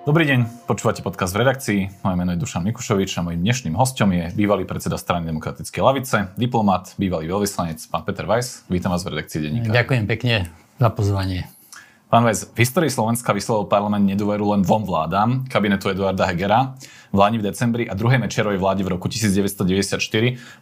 [0.00, 1.80] Dobrý deň, počúvate podcast v redakcii.
[2.00, 6.32] Moje meno je Dušan Mikušovič a mojím dnešným hostom je bývalý predseda strany Demokratickej lavice,
[6.40, 8.64] diplomat, bývalý veľvyslanec, pán Peter Weiss.
[8.72, 9.68] Vítam vás v redakcii denníka.
[9.68, 10.48] Ďakujem pekne
[10.80, 11.52] za pozvanie.
[12.08, 16.80] Pán Weiss, v histórii Slovenska vyslovil parlament nedôveru len dvom vládám, kabinetu Eduarda Hegera
[17.12, 20.00] v Lani v decembri a druhej Mečerovej vláde v roku 1994.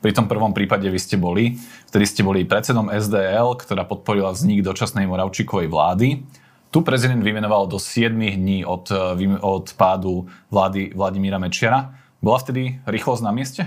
[0.03, 4.67] Pri tom prvom prípade vy ste boli, vtedy ste boli predsedom SDL, ktorá podporila vznik
[4.67, 6.27] dočasnej Moravčíkovej vlády.
[6.69, 11.95] Tu prezident vymenoval do 7 dní od, eh, od pádu vlády Vladimíra Mečiara.
[12.21, 13.63] Bola vtedy rýchlosť na mieste?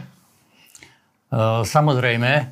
[1.31, 2.51] Uh, samozrejme.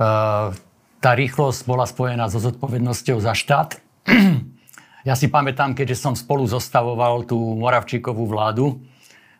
[0.00, 0.56] Uh,
[1.04, 3.76] tá rýchlosť bola spojená so zodpovednosťou za štát.
[5.08, 8.80] ja si pamätám, keďže som spolu zostavoval tú Moravčíkovú vládu,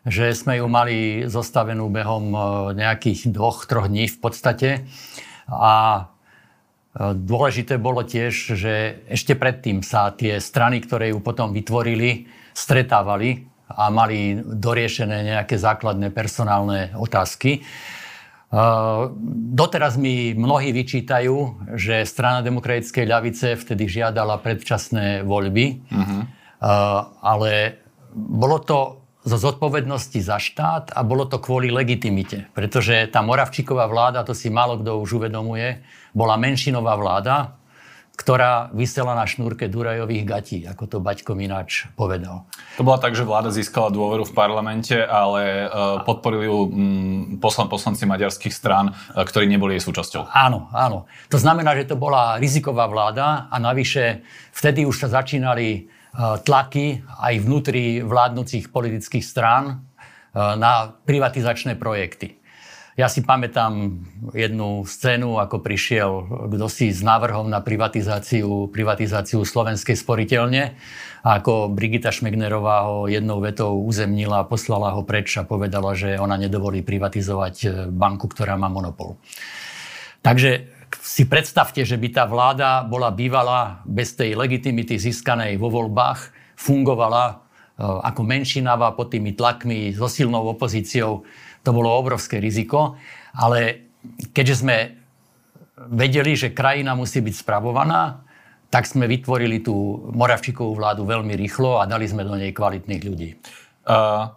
[0.05, 2.29] že sme ju mali zostavenú behom
[2.77, 4.69] nejakých dvoch, troch dní v podstate.
[5.49, 6.05] A
[6.95, 13.91] Dôležité bolo tiež, že ešte predtým sa tie strany, ktoré ju potom vytvorili, stretávali a
[13.91, 17.67] mali doriešené nejaké základné personálne otázky.
[19.51, 26.21] Doteraz mi mnohí vyčítajú, že strana demokratickej ľavice vtedy žiadala predčasné voľby, uh-huh.
[27.19, 27.51] ale
[28.15, 32.45] bolo to zo zodpovednosti za štát a bolo to kvôli legitimite.
[32.53, 35.81] Pretože tá Moravčíková vláda, to si málo kto už uvedomuje,
[36.13, 37.57] bola menšinová vláda,
[38.15, 42.47] ktorá vysela na šnúrke Durajových gatí, ako to Baťko Mináč povedal.
[42.79, 46.69] To bola tak, že vláda získala dôveru v parlamente, ale uh, podporili ju um,
[47.43, 50.31] poslan, poslanci maďarských strán, uh, ktorí neboli jej súčasťou.
[50.31, 51.11] Áno, áno.
[51.27, 54.23] To znamená, že to bola riziková vláda a navyše
[54.55, 59.83] vtedy už sa začínali tlaky aj vnútri vládnúcich politických strán
[60.35, 62.39] na privatizačné projekty.
[62.95, 63.99] Ja si pamätám
[64.31, 66.11] jednu scénu, ako prišiel
[66.55, 70.79] kto si s návrhom na privatizáciu, privatizáciu slovenskej sporiteľne
[71.25, 76.85] ako Brigita Šmegnerová ho jednou vetou uzemnila, poslala ho preč a povedala, že ona nedovolí
[76.85, 79.17] privatizovať e, banku, ktorá má monopol.
[80.21, 80.69] Takže
[81.01, 87.23] si predstavte, že by tá vláda bola bývala bez tej legitimity získanej vo voľbách, fungovala
[87.27, 87.33] e,
[87.83, 91.25] ako menšinava pod tými tlakmi so silnou opozíciou
[91.65, 92.93] to bolo obrovské riziko,
[93.33, 93.89] ale
[94.29, 94.77] keďže sme
[95.89, 98.21] vedeli, že krajina musí byť spravovaná,
[98.69, 103.29] tak sme vytvorili tú Moravčíkovú vládu veľmi rýchlo a dali sme do nej kvalitných ľudí.
[103.85, 104.29] Uh,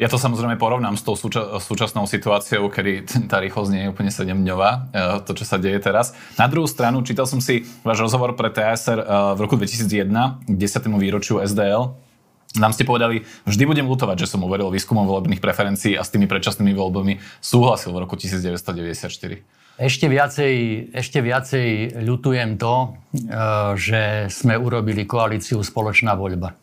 [0.00, 4.08] ja to samozrejme porovnám s tou súča- súčasnou situáciou, kedy tá rýchlosť nie je úplne
[4.08, 4.80] 7-dňová, uh,
[5.20, 6.16] to, čo sa deje teraz.
[6.40, 9.04] Na druhú stranu, čítal som si váš rozhovor pre TSR uh,
[9.36, 10.88] v roku 2001 k 10.
[10.96, 11.92] výročiu SDL
[12.58, 16.26] nám ste povedali, vždy budem lutovať, že som uveril výskumom volebných preferencií a s tými
[16.26, 19.06] predčasnými voľbami súhlasil v roku 1994.
[19.78, 20.54] Ešte viacej,
[20.90, 21.68] ešte viacej
[22.02, 22.88] ľutujem to, e,
[23.78, 24.02] že
[24.34, 26.58] sme urobili koalíciu Spoločná voľba.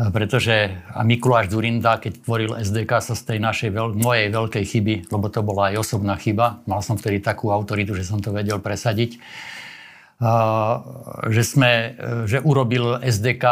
[0.00, 4.94] Pretože a Mikuláš Zurinda, keď tvoril SDK, sa z tej našej veľ, mojej veľkej chyby,
[5.12, 8.64] lebo to bola aj osobná chyba, mal som vtedy takú autoritu, že som to vedel
[8.64, 9.20] presadiť,
[11.28, 13.44] že, sme, že urobil SDK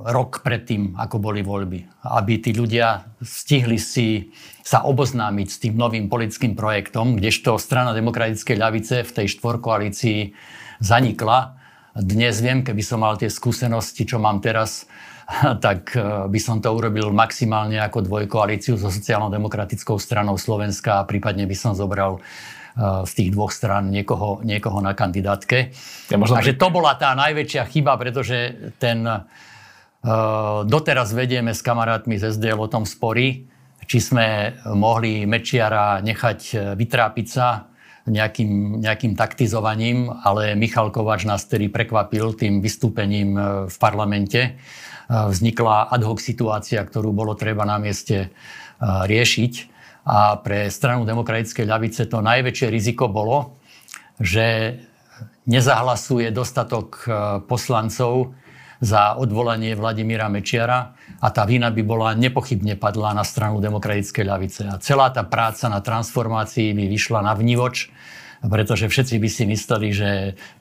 [0.00, 1.84] rok predtým, ako boli voľby.
[2.08, 4.32] Aby tí ľudia stihli si
[4.64, 10.18] sa oboznámiť s tým novým politickým projektom, kdežto strana demokratickej ľavice v tej štvorkoalícii
[10.80, 11.59] zanikla.
[12.00, 14.88] Dnes viem, keby som mal tie skúsenosti, čo mám teraz,
[15.64, 21.44] tak eh, by som to urobil maximálne ako dvojkoalíciu so sociálno-demokratickou stranou Slovenska a prípadne
[21.44, 25.76] by som zobral eh, z tých dvoch stran niekoho, niekoho na kandidátke.
[26.10, 26.40] Ja možno...
[26.40, 29.06] Takže to bola tá najväčšia chyba, pretože ten
[30.00, 33.44] Eh, doteraz vedieme s kamarátmi z SDL o tom spory,
[33.84, 37.68] či sme mohli Mečiara nechať vytrápiť sa
[38.10, 44.58] nejakým, nejakým taktizovaním, ale Michal Kovač nás tedy prekvapil tým vystúpením eh, v parlamente.
[45.10, 48.30] Vznikla ad hoc situácia, ktorú bolo treba na mieste
[48.78, 49.52] riešiť.
[50.06, 53.58] A pre stranu demokratickej ľavice to najväčšie riziko bolo,
[54.22, 54.78] že
[55.50, 57.10] nezahlasuje dostatok
[57.50, 58.38] poslancov
[58.78, 64.62] za odvolanie Vladimíra Mečiara a tá vina by bola nepochybne padla na stranu demokratickej ľavice.
[64.72, 67.92] A celá tá práca na transformácii by vyšla na vnívoč,
[68.40, 70.10] pretože všetci by si mysleli, že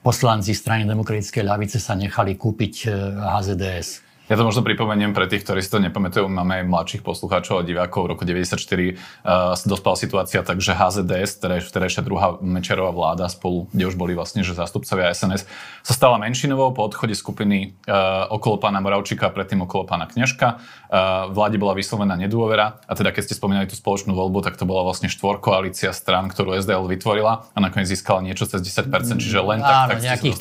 [0.03, 2.91] poslanci strany demokratickej ľavice sa nechali kúpiť
[3.23, 4.08] HZDS.
[4.29, 6.29] Ja to možno pripomeniem pre tých, ktorí si to nepamätujú.
[6.29, 8.05] Máme aj mladších poslucháčov a divákov.
[8.05, 13.65] V roku 1994 uh, dospala situácia tak, že HZDS, teda vtedajšia druhá Mečerová vláda spolu,
[13.73, 15.49] kde už boli vlastne že zástupcovia SNS,
[15.81, 20.61] sa stala menšinovou po odchode skupiny uh, okolo pána Moravčíka a predtým okolo pána Kňažka.
[20.93, 24.69] Uh, vláde bola vyslovená nedôvera a teda keď ste spomínali tú spoločnú voľbu, tak to
[24.69, 29.57] bola vlastne štvorkoalícia stran, ktorú SDL vytvorila a nakoniec získala niečo cez 10%, čiže len
[29.57, 30.37] tak, Áno, tak nejakých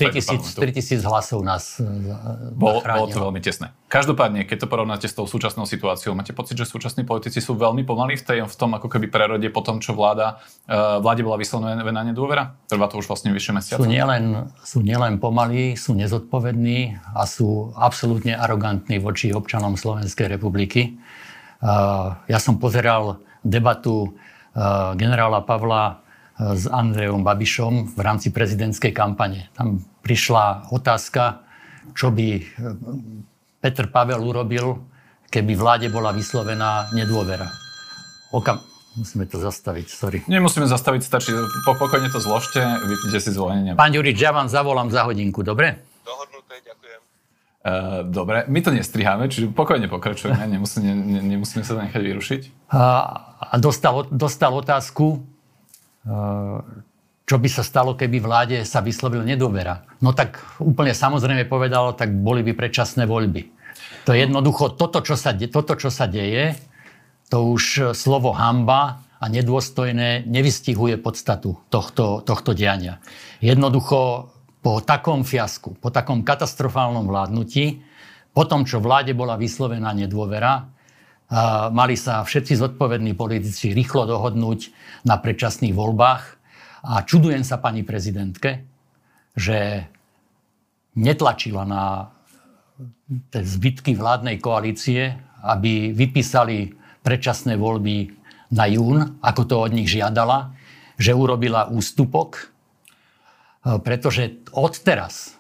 [0.61, 1.81] 3000 hlasov nás
[2.52, 3.78] bolo, bolo to veľmi tesné.
[3.88, 7.88] Každopádne, keď to porovnáte s tou súčasnou situáciou, máte pocit, že súčasní politici sú veľmi
[7.88, 11.40] pomalí v, tej, v tom ako keby prerode po tom, čo vláda, uh, vláde bola
[11.40, 12.52] vyslovená nedôvera?
[12.69, 13.81] Trvá to už vlastne vyššie mesiace.
[13.81, 21.00] Sú nielen, sú nielen pomalí, sú nezodpovední a sú absolútne arogantní voči občanom Slovenskej republiky.
[21.64, 26.05] Uh, ja som pozeral debatu uh, generála Pavla
[26.38, 29.50] s Andrejom Babišom v rámci prezidentskej kampane.
[29.58, 31.43] Tam prišla otázka,
[31.99, 32.29] čo by
[33.59, 34.87] Petr Pavel urobil,
[35.31, 37.51] keby vláde bola vyslovená nedôvera.
[38.31, 38.63] Okam...
[38.99, 40.19] Musíme to zastaviť, sorry.
[40.27, 41.31] Nemusíme zastaviť, stačí,
[41.63, 43.79] pokojne to zložte, vypnite si zvolenie.
[43.79, 45.79] Pán Ďurič, ja vám zavolám za hodinku, dobre?
[46.03, 47.01] Dohodnuté, ďakujem.
[47.63, 52.43] Uh, dobre, my to nestriháme, čiže pokojne pokračujeme, nemusíme, ne, nemusíme sa nechať vyrušiť.
[52.75, 52.83] A,
[53.39, 55.23] a dostal, dostal otázku,
[56.03, 56.59] uh,
[57.29, 59.85] čo by sa stalo, keby vláde sa vyslovil nedôvera.
[60.01, 63.53] No tak úplne samozrejme povedal, tak boli by predčasné voľby.
[64.09, 66.57] To je jednoducho, toto, čo sa, de, toto, čo sa deje,
[67.29, 73.05] to už slovo hamba a nedôstojné nevystihuje podstatu tohto, tohto diania.
[73.45, 74.33] Jednoducho
[74.65, 77.85] po takom fiasku, po takom katastrofálnom vládnutí,
[78.33, 80.65] po tom, čo vláde bola vyslovená nedôvera,
[81.77, 84.73] mali sa všetci zodpovední politici rýchlo dohodnúť
[85.05, 86.38] na predčasných voľbách
[86.83, 88.67] a čudujem sa pani prezidentke,
[89.35, 89.87] že
[90.99, 92.11] netlačila na
[93.33, 98.13] zbytky vládnej koalície, aby vypísali predčasné voľby
[98.53, 100.53] na jún, ako to od nich žiadala,
[100.99, 102.37] že urobila ústupok,
[103.63, 105.39] e, pretože odteraz,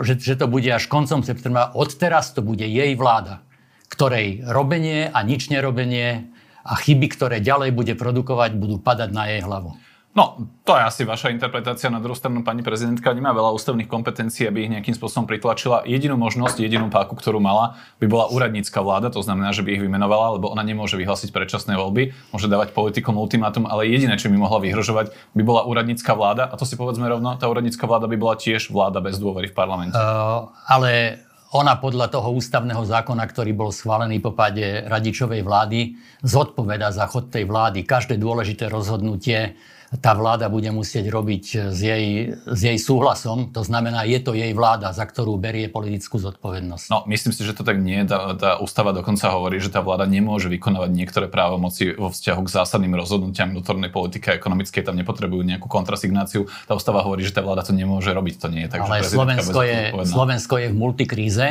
[0.00, 3.44] že, že to bude až koncom septembra, odteraz to bude jej vláda,
[3.92, 6.32] ktorej robenie a nič nerobenie
[6.66, 9.78] a chyby, ktoré ďalej bude produkovať, budú padať na jej hlavu.
[10.16, 11.92] No, to je asi vaša interpretácia.
[11.92, 15.84] Na druhú stranu pani prezidentka nemá veľa ústavných kompetencií, aby ich nejakým spôsobom pritlačila.
[15.84, 19.84] Jedinú možnosť, jedinú páku, ktorú mala, by bola úradnícka vláda, to znamená, že by ich
[19.84, 24.40] vymenovala, lebo ona nemôže vyhlásiť predčasné voľby, môže dávať politikom ultimátum, ale jediné, čo by
[24.40, 26.48] mohla vyhrožovať, by bola úradnícka vláda.
[26.48, 29.54] A to si povedzme rovno, tá úradnícka vláda by bola tiež vláda bez dôvery v
[29.54, 30.00] parlamente.
[30.00, 31.20] Uh, ale
[31.52, 35.92] ona podľa toho ústavného zákona, ktorý bol schválený po páde radičovej vlády,
[36.24, 37.84] zodpoveda za chod tej vlády.
[37.84, 43.54] Každé dôležité rozhodnutie tá vláda bude musieť robiť s jej, s jej súhlasom.
[43.54, 46.90] To znamená, je to jej vláda, za ktorú berie politickú zodpovednosť.
[46.90, 48.02] No, myslím si, že to tak nie.
[48.02, 52.50] Tá, tá ústava dokonca hovorí, že tá vláda nemôže vykonávať niektoré právomoci vo vzťahu k
[52.50, 54.82] zásadným rozhodnutiam vnútornej politiky a ekonomickej.
[54.82, 56.50] Tam nepotrebujú nejakú kontrasignáciu.
[56.66, 58.34] Tá ústava hovorí, že tá vláda to nemôže robiť.
[58.42, 61.46] To nie je tak, Ale Slovensko je, Slovensko je v multikríze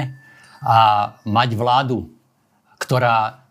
[0.60, 0.78] a
[1.24, 2.12] mať vládu,
[2.84, 3.48] ktorá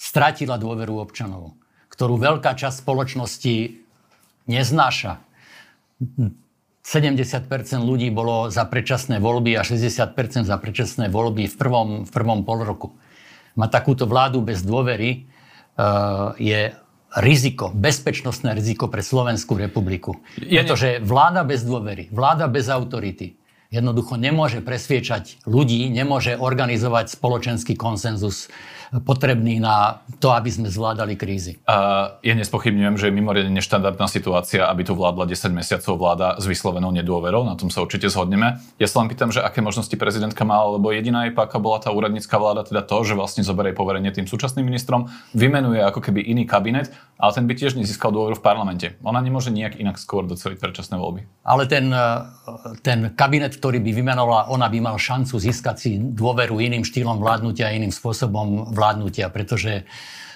[0.00, 1.52] stratila dôveru občanov,
[1.92, 3.83] ktorú veľká časť spoločnosti
[4.46, 5.20] neznáša.
[6.84, 7.48] 70%
[7.80, 12.60] ľudí bolo za predčasné voľby a 60% za predčasné voľby v prvom, v prvom pol
[12.60, 12.92] roku.
[13.56, 15.24] Má takúto vládu bez dôvery
[15.80, 16.76] uh, je
[17.14, 20.18] riziko, bezpečnostné riziko pre Slovenskú republiku.
[20.36, 23.38] Je Pretože vláda bez dôvery, vláda bez autority
[23.74, 28.46] jednoducho nemôže presviečať ľudí, nemôže organizovať spoločenský konsenzus
[29.02, 31.58] potrebný na to, aby sme zvládali krízy.
[32.22, 36.94] Ja nespochybňujem, že je mimoriadne neštandardná situácia, aby tu vládla 10 mesiacov vláda s vyslovenou
[36.94, 38.62] nedôverou, na tom sa určite zhodneme.
[38.78, 41.90] Ja sa len pýtam, že aké možnosti prezidentka mala, lebo jediná jej páka bola tá
[41.90, 46.46] úradnícka vláda, teda to, že vlastne zoberie poverenie tým súčasným ministrom, vymenuje ako keby iný
[46.46, 48.86] kabinet, ale ten by tiež nezískal dôveru v parlamente.
[49.02, 51.26] Ona nemôže nejak inak skôr doceliť predčasné voľby.
[51.42, 51.90] Ale ten,
[52.86, 57.74] ten kabinet, ktorý by vymenovala, ona by mal šancu získať si dôveru iným štýlom vládnutia,
[57.74, 59.88] iným spôsobom vládnutia vládnutia, pretože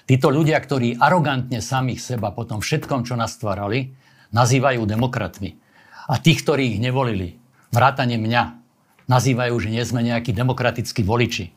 [0.08, 3.92] títo ľudia, ktorí arogantne samých seba po tom všetkom, čo nastvárali,
[4.32, 5.60] nazývajú demokratmi.
[6.08, 7.36] A tých, ktorí ich nevolili,
[7.68, 8.42] vrátane mňa,
[9.12, 11.52] nazývajú, že nie sme nejakí demokratickí voliči.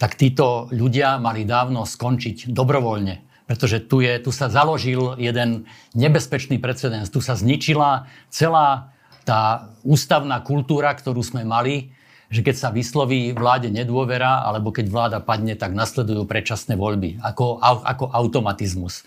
[0.00, 3.44] Tak títo ľudia mali dávno skončiť dobrovoľne.
[3.44, 7.12] Pretože tu, je, tu sa založil jeden nebezpečný precedens.
[7.12, 8.96] Tu sa zničila celá
[9.28, 11.92] tá ústavná kultúra, ktorú sme mali,
[12.30, 17.58] že keď sa vysloví vláde nedôvera, alebo keď vláda padne, tak nasledujú predčasné voľby, ako,
[17.60, 19.02] ako automatizmus.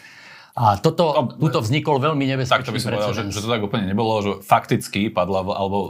[0.53, 3.49] A toto, no, tuto vznikol veľmi nebezpečný Tak to by som povedal, že, že to
[3.49, 5.89] tak úplne nebolo, že fakticky padla, alebo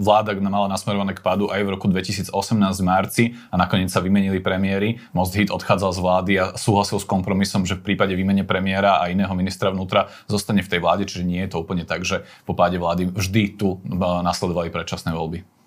[0.00, 4.40] vláda mala nasmerované k pádu aj v roku 2018 v marci a nakoniec sa vymenili
[4.40, 4.96] premiéry.
[5.12, 9.12] Most Hit odchádzal z vlády a súhlasil s kompromisom, že v prípade výmene premiéra a
[9.12, 12.56] iného ministra vnútra zostane v tej vláde, čiže nie je to úplne tak, že po
[12.56, 13.76] páde vlády vždy tu
[14.24, 15.61] nasledovali predčasné voľby.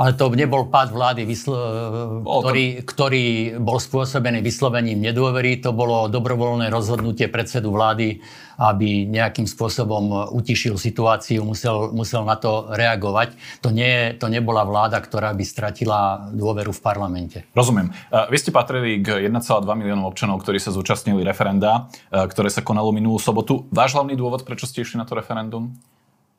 [0.00, 3.24] Ale to nebol pád vlády, vyslo- ktorý, ktorý
[3.60, 5.60] bol spôsobený vyslovením nedôvery.
[5.60, 8.16] To bolo dobrovoľné rozhodnutie predsedu vlády,
[8.56, 13.36] aby nejakým spôsobom utišil situáciu, musel, musel na to reagovať.
[13.60, 17.38] To, nie, to nebola vláda, ktorá by stratila dôveru v parlamente.
[17.52, 17.92] Rozumiem.
[18.08, 19.36] Vy ste patrili k 1,2
[19.76, 23.68] miliónov občanov, ktorí sa zúčastnili referenda, ktoré sa konalo minulú sobotu.
[23.68, 25.76] Váš hlavný dôvod, prečo ste išli na to referendum?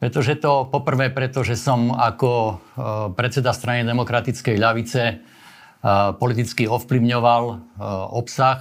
[0.01, 2.53] Pretože to, poprvé, pretože som ako e,
[3.13, 5.15] predseda strany demokratickej ľavice e,
[6.17, 7.55] politicky ovplyvňoval e,
[8.09, 8.59] obsah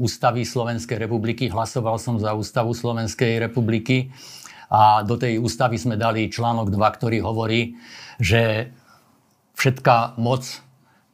[0.00, 1.52] ústavy Slovenskej republiky.
[1.52, 4.16] Hlasoval som za ústavu Slovenskej republiky
[4.72, 7.76] a do tej ústavy sme dali článok 2, ktorý hovorí,
[8.16, 8.72] že
[9.60, 10.48] všetká moc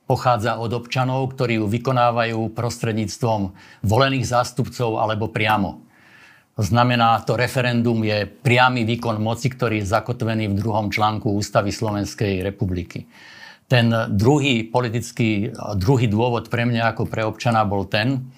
[0.06, 5.82] pochádza od občanov, ktorí ju vykonávajú prostredníctvom volených zástupcov alebo priamo.
[6.54, 12.46] Znamená, to referendum je priamy výkon moci, ktorý je zakotvený v druhom článku Ústavy Slovenskej
[12.46, 13.10] republiky.
[13.66, 18.30] Ten druhý politický, druhý dôvod pre mňa ako pre občana bol ten,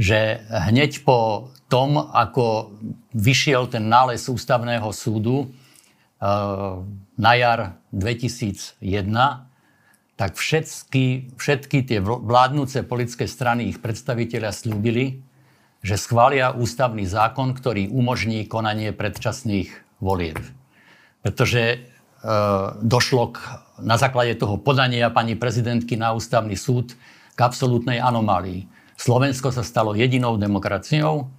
[0.00, 2.72] že hneď po tom, ako
[3.12, 6.28] vyšiel ten nález ústavného súdu eh,
[7.20, 8.80] na jar 2001,
[10.18, 15.22] tak všetky, všetky tie vládnúce politické strany, ich predstaviteľia slúbili,
[15.82, 19.70] že schvália ústavný zákon, ktorý umožní konanie predčasných
[20.02, 20.38] volieb.
[21.22, 21.78] Pretože e,
[22.82, 23.38] došlo k,
[23.82, 26.98] na základe toho podania pani prezidentky na ústavný súd
[27.34, 28.66] k absolútnej anomálii.
[28.98, 31.30] Slovensko sa stalo jedinou demokraciou,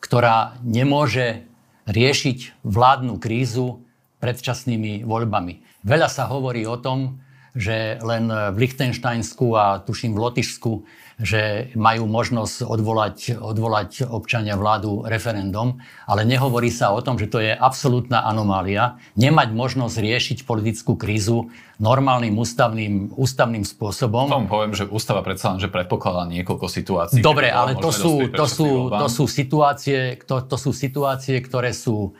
[0.00, 1.44] ktorá nemôže
[1.84, 3.84] riešiť vládnu krízu
[4.20, 5.84] predčasnými voľbami.
[5.84, 7.20] Veľa sa hovorí o tom,
[7.56, 10.72] že len v Lichtensteinsku a tuším v Lotyšsku
[11.16, 17.40] že majú možnosť odvolať, odvolať občania vládu referendum, ale nehovorí sa o tom, že to
[17.40, 19.00] je absolútna anomália.
[19.16, 21.48] Nemať možnosť riešiť politickú krízu
[21.80, 24.28] normálnym ústavným, ústavným spôsobom.
[24.28, 27.24] Tomu poviem, že ústava predsa len, že predpokladá niekoľko situácií.
[27.24, 32.12] Dobre, ale to sú, to, sú, to, sú situácie, to, to sú situácie, ktoré sú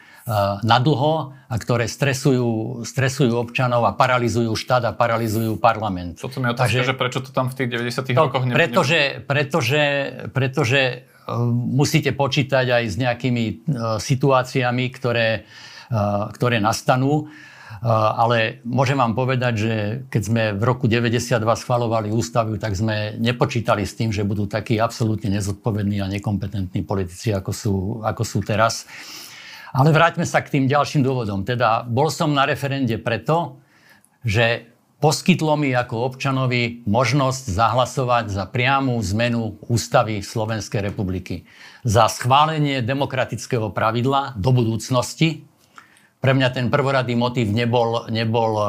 [0.66, 6.18] nadlho a ktoré stresujú, stresujú občanov a paralizujú štát a paralizujú parlament.
[6.18, 8.52] Toto mi otázka, Takže, že prečo to tam v tých 90 to, rokoch ne...
[8.58, 9.82] Pretože, pretože,
[10.34, 10.80] pretože
[11.30, 13.54] uh, musíte počítať aj s nejakými uh,
[14.02, 15.46] situáciami, ktoré,
[16.34, 17.30] ktoré nastanú.
[17.86, 19.74] Ale môžem vám povedať, že
[20.10, 24.80] keď sme v roku 92 schvalovali ústavu, tak sme nepočítali s tým, že budú takí
[24.80, 28.88] absolútne nezodpovední a nekompetentní politici, ako sú, ako sú teraz.
[29.76, 31.44] Ale vráťme sa k tým ďalším dôvodom.
[31.44, 33.60] Teda bol som na referende preto,
[34.24, 34.72] že
[35.04, 41.44] poskytlo mi ako občanovi možnosť zahlasovať za priamu zmenu ústavy Slovenskej republiky.
[41.84, 45.44] Za schválenie demokratického pravidla do budúcnosti.
[46.24, 48.64] Pre mňa ten prvoradý motív nebol, nebol e,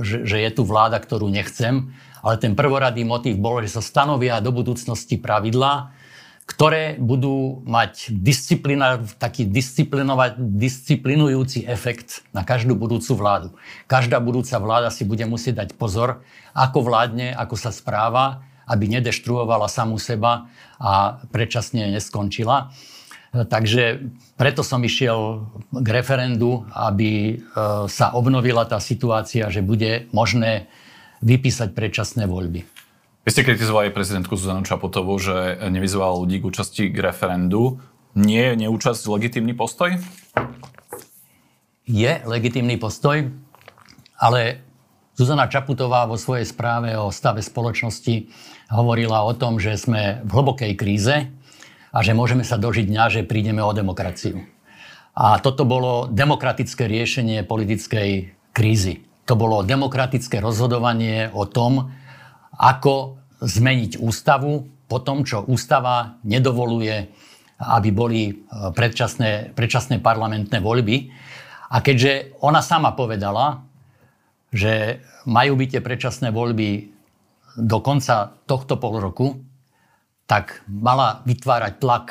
[0.00, 1.92] že, že je tu vláda, ktorú nechcem,
[2.24, 5.92] ale ten prvoradý motív bol, že sa stanovia do budúcnosti pravidla,
[6.48, 8.08] ktoré budú mať
[9.20, 9.44] taký
[10.32, 13.48] disciplinujúci efekt na každú budúcu vládu.
[13.84, 16.24] Každá budúca vláda si bude musieť dať pozor,
[16.56, 20.48] ako vládne, ako sa správa, aby nedeštruovala samú seba
[20.80, 22.72] a predčasne neskončila.
[23.28, 24.08] Takže
[24.40, 27.44] preto som išiel k referendu, aby e,
[27.92, 30.64] sa obnovila tá situácia, že bude možné
[31.20, 32.64] vypísať predčasné voľby.
[33.28, 37.76] Vy ste kritizovali prezidentku Zuzanu Čapotovú, že nevyzvala ľudí k účasti k referendu.
[38.16, 40.00] Nie je neúčasť legitímny postoj?
[41.84, 43.28] Je legitímny postoj,
[44.16, 44.64] ale
[45.12, 48.32] Zuzana Čaputová vo svojej správe o stave spoločnosti
[48.72, 51.28] hovorila o tom, že sme v hlbokej kríze
[51.92, 54.40] a že môžeme sa dožiť dňa, že prídeme o demokraciu.
[55.12, 59.04] A toto bolo demokratické riešenie politickej krízy.
[59.28, 61.92] To bolo demokratické rozhodovanie o tom,
[62.56, 67.10] ako zmeniť ústavu po tom, čo ústava nedovoluje,
[67.58, 68.34] aby boli e,
[68.72, 71.12] predčasné, predčasné parlamentné voľby.
[71.68, 73.62] A keďže ona sama povedala,
[74.48, 76.88] že majú byť tie predčasné voľby
[77.58, 79.36] do konca tohto pol roku,
[80.24, 82.06] tak mala vytvárať tlak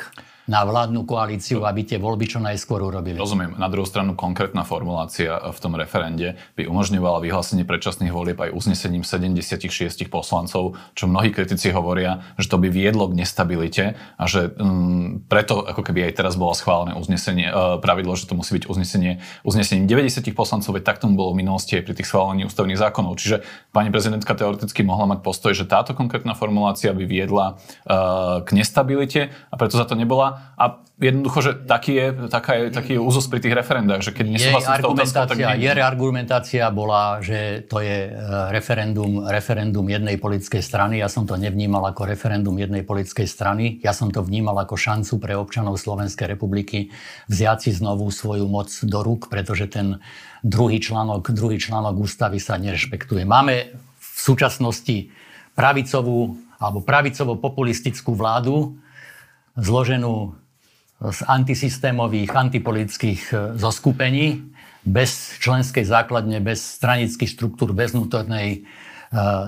[0.48, 3.20] na vládnu koalíciu, aby tie voľby čo najskôr urobili.
[3.20, 3.60] Rozumiem.
[3.60, 9.04] Na druhú stranu konkrétna formulácia v tom referende by umožňovala vyhlásenie predčasných volieb aj uznesením
[9.04, 9.68] 76
[10.08, 13.84] poslancov, čo mnohí kritici hovoria, že to by viedlo k nestabilite
[14.16, 18.32] a že um, preto ako keby aj teraz bola schválené uznesenie, uh, pravidlo, že to
[18.32, 22.08] musí byť uznesenie, uznesením 90 poslancov, veď tak tomu bolo v minulosti aj pri tých
[22.08, 23.20] schválení ústavných zákonov.
[23.20, 23.44] Čiže
[23.76, 29.28] pani prezidentka teoreticky mohla mať postoj, že táto konkrétna formulácia by viedla uh, k nestabilite
[29.28, 33.30] a preto za to nebola a, jednoducho, že taký je, taká je, taký je úzus
[33.30, 35.70] pri tých referendách, že keď nesúhlasím s tou otázkou, tak nie.
[35.70, 40.98] Jej argumentácia bola, že to je e, referendum, referendum jednej politickej strany.
[40.98, 43.78] Ja som to nevnímal ako referendum jednej politickej strany.
[43.86, 46.90] Ja som to vnímal ako šancu pre občanov Slovenskej republiky
[47.30, 50.02] vziať si znovu svoju moc do rúk, pretože ten
[50.42, 53.22] druhý článok, druhý článok ústavy sa nerešpektuje.
[53.22, 55.14] Máme v súčasnosti
[55.54, 58.74] pravicovú alebo pravicovo-populistickú vládu,
[59.58, 60.38] zloženú
[60.98, 64.50] z antisystémových, antipolitických e, zoskupení,
[64.82, 68.60] bez členskej základne, bez stranických štruktúr, bez vnútornej e,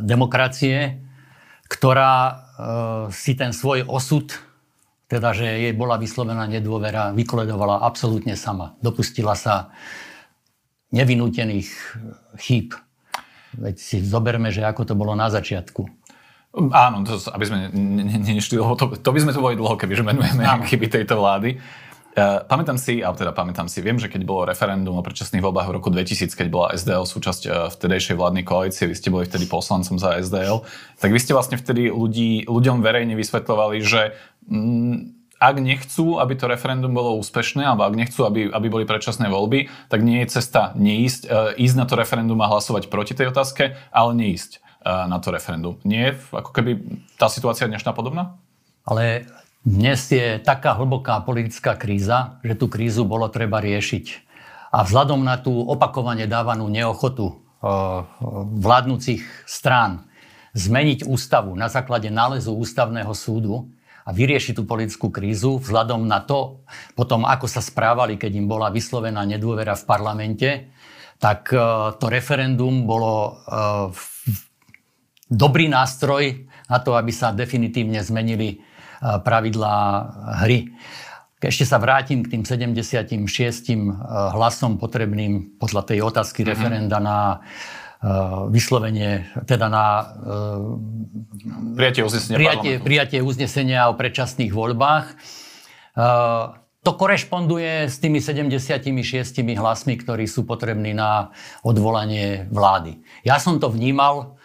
[0.07, 1.03] demokracie,
[1.67, 2.35] ktorá e,
[3.11, 4.31] si ten svoj osud,
[5.11, 8.79] teda že jej bola vyslovená nedôvera, vykoledovala absolútne sama.
[8.79, 9.75] Dopustila sa
[10.95, 11.71] nevinútených
[12.39, 12.79] chýb.
[13.59, 16.00] Veď si zoberme, že ako to bolo na začiatku.
[16.51, 17.71] Áno, to, aby sme
[18.27, 20.67] nešli dlho, to, to by sme tu boli dlho, kebyže menujeme Áno.
[20.67, 21.63] chyby tejto vlády.
[22.11, 25.71] Uh, pamätám si, alebo teda pamätám si, viem, že keď bolo referendum o predčasných voľbách
[25.71, 29.47] v roku 2000, keď bola SDL súčasť uh, vtedejšej vládnej koalície, vy ste boli vtedy
[29.47, 30.67] poslancom za SDL,
[30.99, 34.19] tak vy ste vlastne vtedy ľudí, ľuďom verejne vysvetľovali, že
[34.51, 34.95] mm,
[35.39, 39.71] ak nechcú, aby to referendum bolo úspešné, alebo ak nechcú, aby, aby boli predčasné voľby,
[39.87, 43.79] tak nie je cesta neísť, uh, ísť na to referendum a hlasovať proti tej otázke,
[43.95, 45.77] ale neísť na to referendum.
[45.85, 46.81] Nie je ako keby
[47.21, 48.41] tá situácia dnešná podobná?
[48.89, 49.29] Ale
[49.61, 54.07] dnes je taká hlboká politická kríza, že tú krízu bolo treba riešiť.
[54.73, 57.37] A vzhľadom na tú opakovane dávanú neochotu
[58.57, 60.09] vládnúcich strán
[60.57, 63.69] zmeniť ústavu na základe nálezu ústavného súdu
[64.01, 66.65] a vyriešiť tú politickú krízu vzhľadom na to,
[66.97, 70.49] potom ako sa správali, keď im bola vyslovená nedôvera v parlamente,
[71.21, 71.53] tak
[72.01, 73.45] to referendum bolo
[75.31, 78.57] dobrý nástroj na to, aby sa definitívne zmenili e,
[79.01, 79.77] pravidlá
[80.43, 80.75] hry.
[81.41, 83.79] Ešte sa vrátim k tým 76 e,
[84.11, 86.51] hlasom potrebným podľa tej otázky mm-hmm.
[86.51, 87.39] referenda na e,
[88.51, 89.87] vyslovenie, teda na
[91.79, 95.07] prijatie uznesenia, prijatie, prijatie uznesenia o predčasných voľbách.
[96.81, 98.81] To korešponduje s tými 76
[99.37, 101.29] hlasmi, ktorí sú potrební na
[101.61, 103.05] odvolanie vlády.
[103.21, 104.40] Ja som to vnímal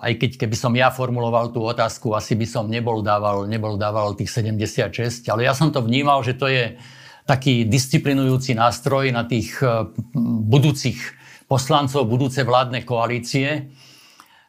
[0.00, 4.14] aj keď keby som ja formuloval tú otázku, asi by som nebol dával, nebol dával
[4.14, 6.78] tých 76, ale ja som to vnímal, že to je
[7.26, 9.90] taký disciplinujúci nástroj na tých eh,
[10.46, 10.98] budúcich
[11.50, 13.66] poslancov, budúce vládne koalície, eh,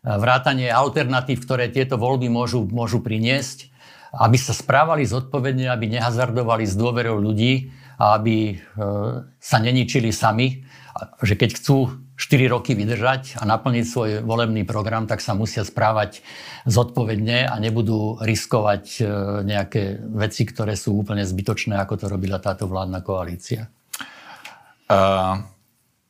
[0.06, 3.74] vrátanie alternatív, ktoré tieto voľby môžu, môžu priniesť,
[4.14, 8.60] aby sa správali zodpovedne, aby nehazardovali s dôverou ľudí a aby
[9.40, 10.68] sa neničili sami,
[11.24, 16.22] že keď chcú 4 roky vydržať a naplniť svoj volebný program, tak sa musia správať
[16.70, 19.04] zodpovedne a nebudú riskovať e,
[19.42, 23.74] nejaké veci, ktoré sú úplne zbytočné, ako to robila táto vládna koalícia.
[24.92, 25.40] Uh,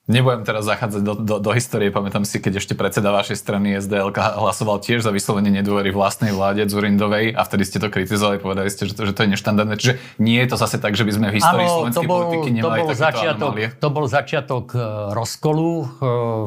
[0.09, 1.93] Nebudem teraz zachádzať do, do, do histórie.
[1.93, 6.65] Pamätám si, keď ešte predseda vašej strany SDL hlasoval tiež za vyslovenie nedôvery vlastnej vláde
[6.65, 9.77] Zurindovej a vtedy ste to kritizovali, povedali ste, že to, že to je neštandardné.
[9.77, 12.49] Čiže nie je to zase tak, že by sme v histórii ano, slovenskej bol, politiky
[12.49, 14.79] nemali to bol začiatok, To bol začiatok e,
[15.13, 15.85] rozkolu e,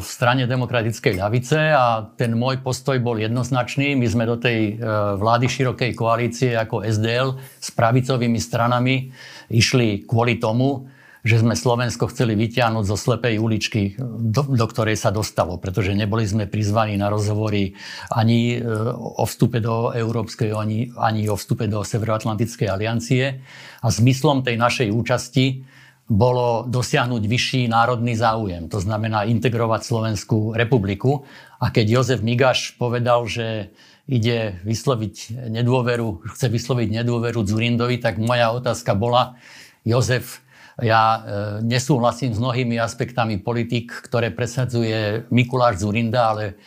[0.02, 3.94] v strane demokratickej ľavice a ten môj postoj bol jednoznačný.
[3.94, 9.14] My sme do tej e, vlády širokej koalície ako SDL s pravicovými stranami
[9.46, 10.90] išli kvôli tomu,
[11.24, 16.28] že sme Slovensko chceli vyťahnuť zo slepej uličky, do, do ktorej sa dostalo, pretože neboli
[16.28, 17.72] sme prizvaní na rozhovory
[18.12, 18.68] ani e,
[19.00, 23.40] o vstupe do Európskej, ani, ani o vstupe do Severoatlantickej aliancie.
[23.80, 25.64] A zmyslom tej našej účasti
[26.04, 31.24] bolo dosiahnuť vyšší národný záujem, to znamená integrovať Slovenskú republiku.
[31.56, 33.72] A keď Jozef Migaš povedal, že
[34.04, 39.40] ide vysloviť nedôveru, chce vysloviť nedôveru Zurindovi, tak moja otázka bola,
[39.88, 40.43] Jozef,
[40.82, 41.20] ja e,
[41.62, 46.58] nesúhlasím s mnohými aspektami politik, ktoré presadzuje Mikuláš Zurinda, ale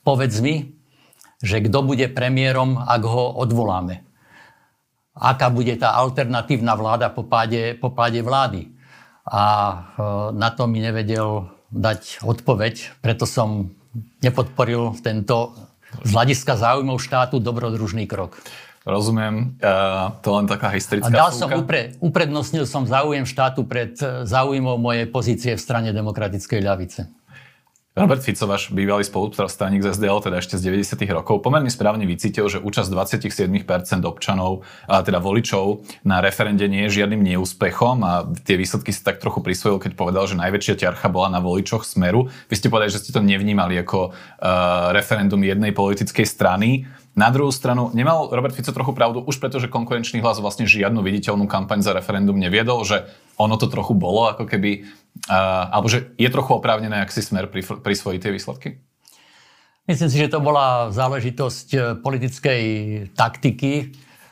[0.00, 0.72] povedz mi,
[1.44, 4.04] že kto bude premiérom, ak ho odvoláme.
[5.12, 8.72] Aká bude tá alternatívna vláda po páde, po páde vlády.
[9.28, 9.76] A e,
[10.40, 13.76] na to mi nevedel dať odpoveď, preto som
[14.24, 15.54] nepodporil tento
[16.06, 18.38] z hľadiska záujmov štátu dobrodružný krok.
[18.80, 24.24] Rozumiem, uh, to len taká historická dal som upre, uprednostnil som záujem štátu pred e,
[24.24, 27.00] záujmom mojej pozície v strane demokratickej ľavice.
[27.90, 30.94] Robert Fico, váš bývalý spolustraník z SDL, teda ešte z 90.
[31.10, 33.50] rokov, pomerne správne vycítil, že účasť 27%
[34.06, 39.18] občanov, a teda voličov na referende nie je žiadnym neúspechom a tie výsledky si tak
[39.18, 42.30] trochu prisvojil, keď povedal, že najväčšia ťarcha bola na voličoch Smeru.
[42.46, 46.86] Vy ste povedali, že ste to nevnímali ako uh, referendum jednej politickej strany.
[47.18, 51.02] Na druhú stranu, nemal Robert Fico trochu pravdu, už preto, že konkurenčný hlas vlastne žiadnu
[51.02, 53.02] viditeľnú kampaň za referendum neviedol, že
[53.34, 54.86] ono to trochu bolo, ako keby,
[55.28, 57.50] alebo že je trochu oprávnené, ak si smer
[57.84, 58.80] prisvojí tie výsledky?
[59.88, 62.62] Myslím si, že to bola záležitosť eh, politickej
[63.18, 63.90] taktiky.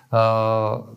[0.08, 0.96] Uh,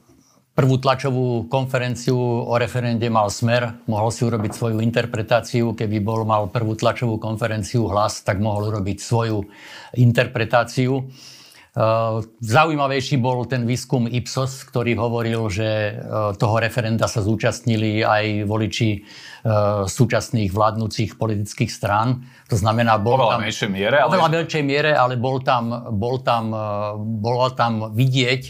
[0.51, 5.71] Prvú tlačovú konferenciu o referende mal Smer, mohol si urobiť svoju interpretáciu.
[5.71, 9.47] Keby bol mal prvú tlačovú konferenciu hlas, tak mohol urobiť svoju
[9.95, 11.07] interpretáciu.
[11.71, 18.43] Uh, zaujímavejší bol ten výskum Ipsos, ktorý hovoril, že uh, toho referenda sa zúčastnili aj
[18.43, 22.27] voliči uh, súčasných vládnúcich politických strán.
[22.51, 23.43] To znamená, bol oveľa tam...
[23.47, 24.11] menšej miere, ale...
[24.11, 26.51] Oveľa menšej miere, ale bol tam, bol tam,
[27.23, 28.41] bolo tam vidieť,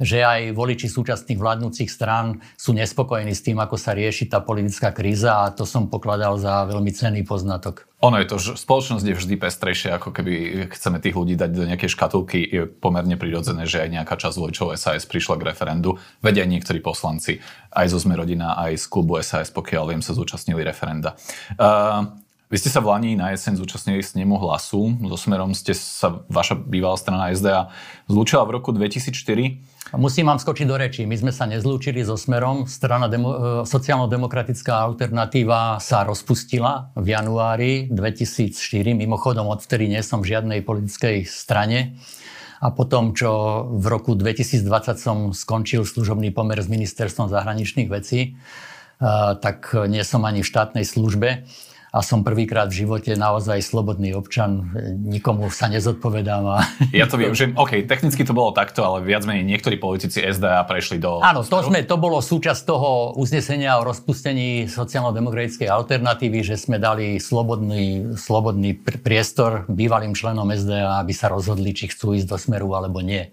[0.00, 4.90] že aj voliči súčasných vládnúcich strán sú nespokojní s tým, ako sa rieši tá politická
[4.90, 7.86] kríza a to som pokladal za veľmi cenný poznatok.
[8.04, 11.64] Ono je to, že spoločnosť je vždy pestrejšia, ako keby chceme tých ľudí dať do
[11.64, 12.36] nejakej škatulky.
[12.44, 15.96] Je pomerne prirodzené, že aj nejaká časť voličov SAS prišla k referendu.
[16.20, 17.40] Vedia niektorí poslanci
[17.72, 21.16] aj zo Sme rodina, aj z klubu SAS, pokiaľ viem, sa zúčastnili referenda.
[21.56, 22.12] Uh,
[22.52, 24.94] vy ste sa v Lani na jeseň zúčastnili s nemu hlasu.
[25.08, 27.72] So Smerom ste sa, vaša bývalá strana SDA,
[28.04, 29.64] zlúčila v roku 2004.
[29.92, 31.04] Musím vám skočiť do rečí.
[31.04, 32.64] My sme sa nezlúčili so Smerom.
[32.64, 33.36] Strana demo, e,
[33.68, 38.96] sociálno-demokratická alternatíva sa rozpustila v januári 2004.
[38.96, 42.00] Mimochodom, odvtedy nie som v žiadnej politickej strane.
[42.64, 43.28] A potom, čo
[43.76, 50.24] v roku 2020 som skončil služobný pomer s ministerstvom zahraničných vecí, e, tak nie som
[50.24, 51.44] ani v štátnej službe
[51.94, 54.66] a som prvýkrát v živote naozaj slobodný občan,
[54.98, 56.42] nikomu sa nezodpovedám.
[56.42, 56.58] A...
[56.90, 60.66] Ja to viem, že OK, technicky to bolo takto, ale viac menej niektorí politici SDA
[60.66, 61.22] prešli do...
[61.22, 67.22] Áno, to, sme, to bolo súčasť toho uznesenia o rozpustení sociálno-demokratickej alternatívy, že sme dali
[67.22, 72.98] slobodný, slobodný priestor bývalým členom SDA, aby sa rozhodli, či chcú ísť do smeru alebo
[73.06, 73.30] nie.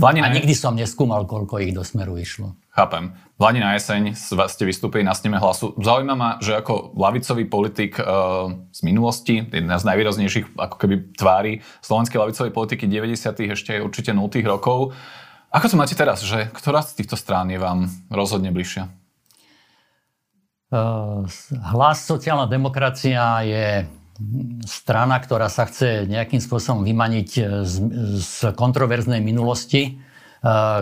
[0.00, 2.56] Lani a nikdy som neskúmal, koľko ich do smeru išlo.
[2.72, 3.12] Chápem.
[3.36, 5.76] V Lani na jeseň ste vystúpili na sneme hlasu.
[5.76, 11.52] Zaujíma ma, že ako lavicový politik uh, z minulosti, jedna z najvýraznejších ako keby tvári
[11.84, 13.52] slovenskej lavicovej politiky 90.
[13.52, 14.24] ešte aj určite 0.
[14.48, 14.96] rokov.
[15.52, 18.88] Ako to máte teraz, že ktorá z týchto strán je vám rozhodne bližšia?
[20.70, 21.26] Uh,
[21.74, 23.84] hlas sociálna demokracia je
[24.68, 27.28] strana, ktorá sa chce nejakým spôsobom vymaniť
[27.64, 27.74] z,
[28.20, 29.92] z kontroverznej minulosti, e,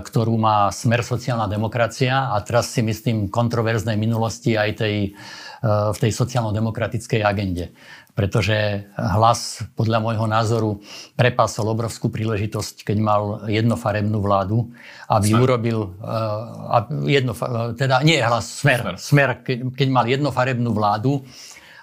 [0.02, 5.98] ktorú má smer sociálna demokracia a teraz si myslím kontroverznej minulosti aj tej, e, v
[5.98, 7.70] tej sociálno-demokratickej agende.
[8.18, 10.82] Pretože hlas, podľa môjho názoru,
[11.14, 14.74] prepásol obrovskú príležitosť, keď mal jednofarebnú vládu,
[15.06, 15.42] aby smer.
[15.46, 15.78] urobil...
[17.06, 17.38] Jedno,
[17.78, 18.98] teda nie hlas, smer.
[18.98, 21.22] Smer, smer keď mal jednofarebnú vládu,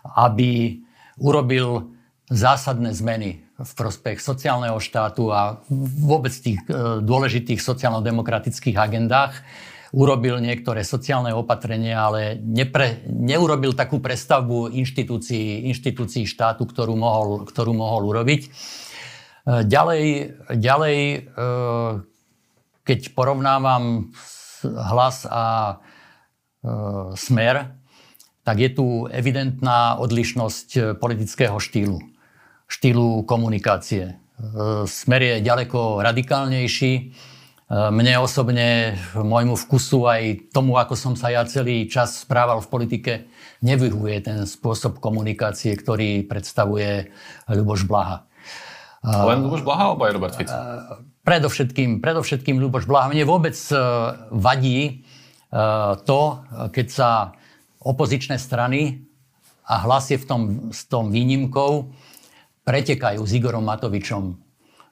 [0.03, 0.83] aby
[1.19, 1.95] urobil
[2.29, 9.39] zásadné zmeny v prospech sociálneho štátu a vôbec tých e, dôležitých sociálno-demokratických agendách.
[9.95, 17.71] Urobil niektoré sociálne opatrenia, ale nepre, neurobil takú prestavbu inštitúcií, inštitúcií štátu, ktorú mohol, ktorú
[17.71, 18.41] mohol urobiť.
[18.43, 18.49] E,
[19.63, 20.03] ďalej,
[20.51, 21.17] ďalej e,
[22.83, 24.11] keď porovnávam
[24.65, 25.77] hlas a
[27.13, 27.77] smer,
[28.45, 31.97] tak je tu evidentná odlišnosť e, politického štýlu,
[32.69, 34.13] štýlu komunikácie.
[34.13, 34.15] E,
[34.85, 36.93] smer je ďaleko radikálnejší.
[36.93, 37.03] E,
[37.89, 43.13] mne osobne, môjmu vkusu aj tomu, ako som sa ja celý čas správal v politike,
[43.65, 47.09] nevyhuje ten spôsob komunikácie, ktorý predstavuje
[47.49, 48.29] Ľuboš Blaha.
[49.01, 50.53] Len Ľuboš Blaha alebo aj Robert Fico?
[51.25, 53.09] Predovšetkým, predovšetkým Ľuboš Blaha.
[53.09, 53.57] Mne vôbec
[54.29, 55.05] vadí
[56.05, 56.21] to,
[56.73, 57.09] keď sa
[57.85, 59.05] opozičné strany
[59.69, 60.41] a hlas je v tom,
[60.73, 61.93] s tom výnimkou,
[62.65, 64.23] pretekajú s Igorom Matovičom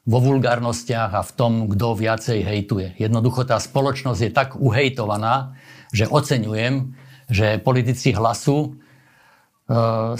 [0.03, 2.87] vo vulgárnostiach a v tom, kto viacej hejtuje.
[3.01, 5.57] Jednoducho tá spoločnosť je tak uhejtovaná,
[5.89, 6.93] že oceňujem,
[7.31, 8.69] že politici hlasu e,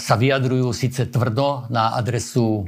[0.00, 2.66] sa vyjadrujú síce tvrdo na adresu e,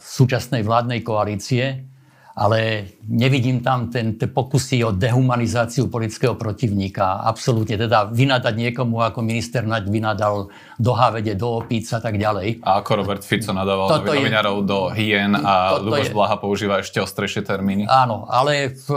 [0.00, 1.91] súčasnej vládnej koalície,
[2.32, 7.20] ale nevidím tam ten, te pokusy o dehumanizáciu politického protivníka.
[7.28, 7.76] Absolútne.
[7.76, 10.48] Teda vynadať niekomu, ako minister Naď vynadal
[10.80, 12.64] do hávede, do opíc a tak ďalej.
[12.64, 16.80] A ako Robert Fico nadával toto novinárov je, do hien a Luboš je, Blaha používa
[16.80, 17.84] ešte ostrejšie termíny.
[17.84, 18.88] Áno, ale v,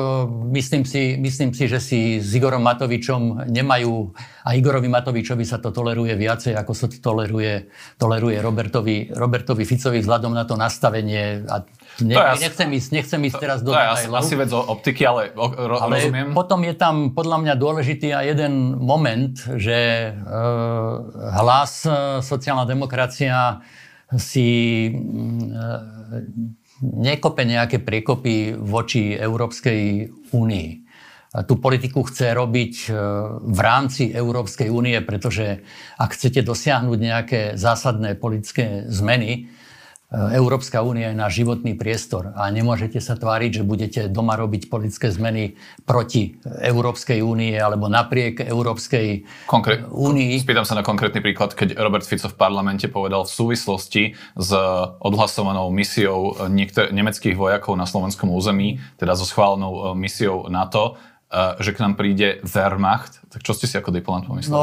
[0.56, 5.76] myslím, si, myslím si, že si s Igorom Matovičom nemajú a Igorovi Matovičovi sa to
[5.76, 7.67] toleruje viacej, ako sa to toleruje,
[8.00, 11.65] toleruje Robertovi, Robertovi Ficovi vzhľadom na to nastavenie a
[12.01, 15.31] ne, to nechcem, ísť, nechcem ísť teraz do to je asi vec o optiky, ale,
[15.31, 16.36] ro, ale rozumiem.
[16.36, 20.12] potom je tam podľa mňa dôležitý aj jeden moment, že e,
[21.39, 23.63] hlas e, sociálna demokracia
[24.19, 24.49] si
[24.86, 24.91] e,
[26.81, 30.69] nekope nejaké priekopy voči Európskej únii.
[31.43, 32.89] Tú politiku chce robiť e,
[33.43, 35.67] v rámci Európskej únie, pretože
[35.99, 39.51] ak chcete dosiahnuť nejaké zásadné politické zmeny,
[40.13, 45.09] Európska únia je náš životný priestor a nemôžete sa tváriť, že budete doma robiť politické
[45.09, 50.37] zmeny proti Európskej únie alebo napriek Európskej Konkré- únii.
[50.37, 54.03] Spýtam sa na konkrétny príklad, keď Robert Fico v parlamente povedal v súvislosti
[54.37, 54.49] s
[55.01, 61.01] odhlasovanou misiou niektor- nemeckých vojakov na slovenskom území, teda so schválenou e, misiou NATO,
[61.33, 63.25] e, že k nám príde Wehrmacht.
[63.33, 64.53] Tak čo ste si ako diplomat pomysleli?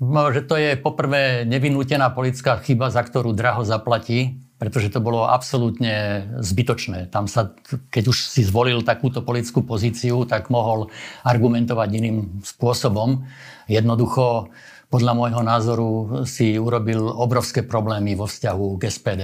[0.00, 5.30] No, že to je poprvé nevinútená politická chyba, za ktorú draho zaplatí pretože to bolo
[5.30, 7.06] absolútne zbytočné.
[7.14, 7.54] Tam sa,
[7.94, 10.90] keď už si zvolil takúto politickú pozíciu, tak mohol
[11.22, 13.22] argumentovať iným spôsobom.
[13.70, 14.50] Jednoducho,
[14.90, 15.90] podľa môjho názoru,
[16.26, 19.22] si urobil obrovské problémy vo vzťahu k SPD.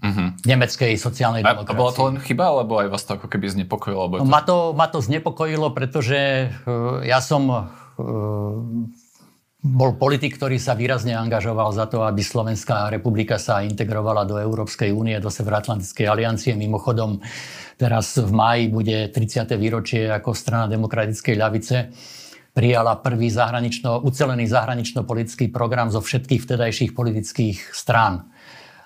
[0.00, 0.32] Uh-huh.
[0.42, 1.76] Nemeckej sociálnej demokracii.
[1.76, 4.18] A bola to len chyba, alebo aj vás to ako keby znepokojilo?
[4.18, 4.26] to...
[4.26, 7.68] Ma, to, ma to znepokojilo, pretože uh, ja som uh,
[9.60, 14.88] bol politik, ktorý sa výrazne angažoval za to, aby Slovenská republika sa integrovala do Európskej
[14.88, 16.56] únie, do Severoatlantickej aliancie.
[16.56, 17.20] Mimochodom,
[17.76, 19.52] teraz v máji bude 30.
[19.60, 21.76] výročie ako strana demokratickej ľavice
[22.56, 28.32] prijala prvý zahranično, ucelený zahranično-politický program zo všetkých vtedajších politických strán.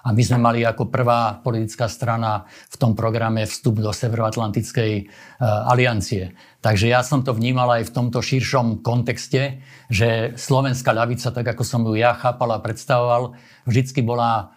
[0.04, 5.04] A my sme mali ako prvá politická strana v tom programe vstup do Severoatlantickej e,
[5.40, 6.36] aliancie.
[6.60, 11.62] Takže ja som to vnímal aj v tomto širšom kontexte, že slovenská ľavica, tak ako
[11.64, 13.32] som ju ja chápal a predstavoval,
[13.64, 14.52] vždycky bola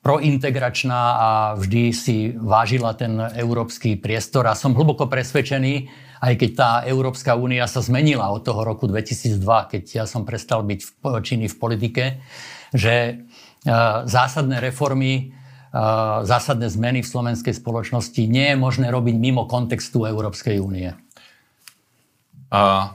[0.00, 4.48] prointegračná a vždy si vážila ten európsky priestor.
[4.48, 5.92] A som hlboko presvedčený,
[6.24, 10.64] aj keď tá Európska únia sa zmenila od toho roku 2002, keď ja som prestal
[10.64, 12.04] byť v, činný v politike,
[12.72, 13.26] že
[14.06, 15.36] zásadné reformy,
[16.26, 20.90] zásadné zmeny v slovenskej spoločnosti nie je možné robiť mimo kontextu Európskej únie.
[22.50, 22.90] Uh,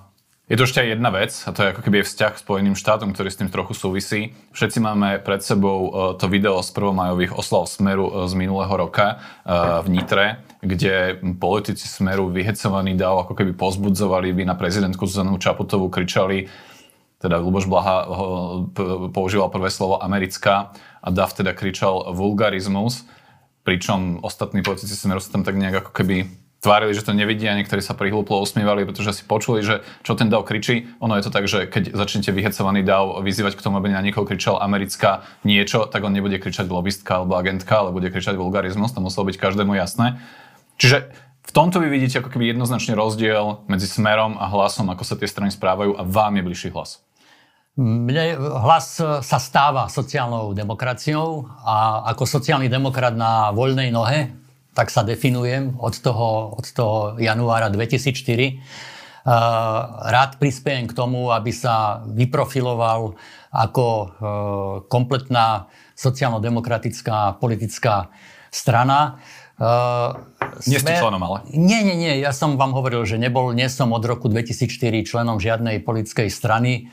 [0.46, 3.18] je to ešte aj jedna vec, a to je ako keby vzťah k Spojeným štátom,
[3.18, 4.38] ktorý s tým trochu súvisí.
[4.54, 5.90] Všetci máme pred sebou
[6.22, 9.18] to video z prvomajových oslav Smeru z minulého roka
[9.82, 15.90] v Nitre, kde politici Smeru vyhecovaní dáv ako keby pozbudzovali by na prezidentku Zuzanu Čaputovú,
[15.90, 16.46] kričali
[17.20, 18.08] teda Luboš Blaha
[19.12, 23.08] používal prvé slovo americká a Dav teda kričal vulgarizmus,
[23.64, 26.30] pričom ostatní politici Smeru sa tam tak nejak ako keby
[26.66, 30.50] tvárili, že to nevidia, niektorí sa prihlúplo usmievali, pretože si počuli, že čo ten Dav
[30.50, 30.90] kričí.
[30.98, 34.26] Ono je to tak, že keď začnete vyhecovaný Dav vyzývať k tomu, aby na niekoho
[34.26, 39.02] kričal americká niečo, tak on nebude kričať lobistka alebo agentka, ale bude kričať vulgarizmus, to
[39.02, 40.18] muselo byť každému jasné.
[40.82, 41.14] Čiže
[41.46, 45.30] v tomto vy vidíte ako keby jednoznačný rozdiel medzi smerom a hlasom, ako sa tie
[45.30, 47.06] strany správajú a vám je bližší hlas.
[47.76, 54.32] Mne hlas sa stáva sociálnou demokraciou a ako sociálny demokrat na voľnej nohe,
[54.72, 59.26] tak sa definujem od toho, od toho januára 2004.
[60.08, 63.18] Rád prispiejem k tomu, aby sa vyprofiloval
[63.56, 64.08] ako e,
[64.92, 68.12] kompletná sociálno-demokratická politická
[68.52, 69.18] strana.
[70.68, 71.48] Nie ste členom, ale?
[71.56, 72.20] Nie, nie, nie.
[72.20, 76.92] Ja som vám hovoril, že nebol, nie som od roku 2004 členom žiadnej politickej strany.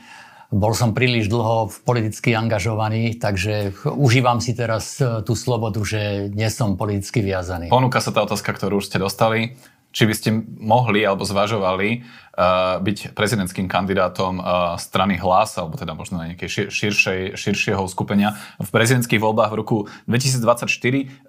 [0.53, 6.45] Bol som príliš dlho politicky angažovaný, takže užívam si teraz e, tú slobodu, že nie
[6.53, 7.73] som politicky viazaný.
[7.73, 9.57] Ponúka sa tá otázka, ktorú už ste dostali
[9.93, 15.93] či by ste mohli alebo zvažovali uh, byť prezidentským kandidátom uh, strany Hlas, alebo teda
[15.93, 19.77] možno na nejakej širšej, širšieho skupenia v prezidentských voľbách v roku
[20.09, 20.65] 2024.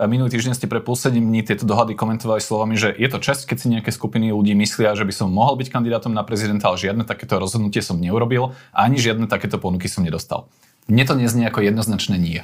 [0.00, 3.20] Uh, minulý týždeň ste pre plus 7 dní tieto dohady komentovali slovami, že je to
[3.20, 6.72] čest, keď si nejaké skupiny ľudí myslia, že by som mohol byť kandidátom na prezidenta,
[6.72, 10.48] ale žiadne takéto rozhodnutie som neurobil a ani žiadne takéto ponuky som nedostal.
[10.88, 12.40] Mne to neznie ako jednoznačné nie.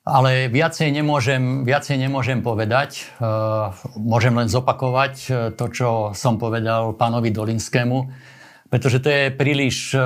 [0.00, 3.04] Ale viacej nemôžem, viacej nemôžem povedať.
[3.20, 3.28] E,
[4.00, 8.08] môžem len zopakovať e, to, čo som povedal pánovi Dolinskému,
[8.72, 10.00] pretože to je príliš e,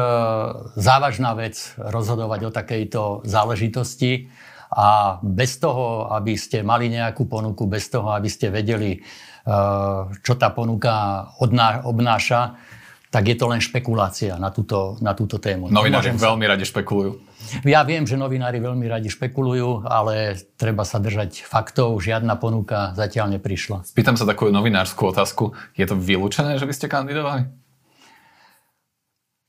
[0.74, 4.26] závažná vec rozhodovať o takejto záležitosti
[4.74, 8.98] a bez toho, aby ste mali nejakú ponuku, bez toho, aby ste vedeli,
[10.18, 11.30] čo tá ponuka
[11.87, 12.59] obnáša,
[13.14, 15.70] tak je to len špekulácia na túto, na túto tému.
[15.70, 16.35] Novinári sa...
[16.35, 17.33] veľmi radi špekulujú.
[17.64, 21.98] Ja viem, že novinári veľmi radi špekulujú, ale treba sa držať faktov.
[22.00, 23.87] Žiadna ponuka zatiaľ neprišla.
[23.88, 25.54] Spýtam sa takú novinárskú otázku.
[25.78, 27.64] Je to vylúčené, že by ste kandidovali?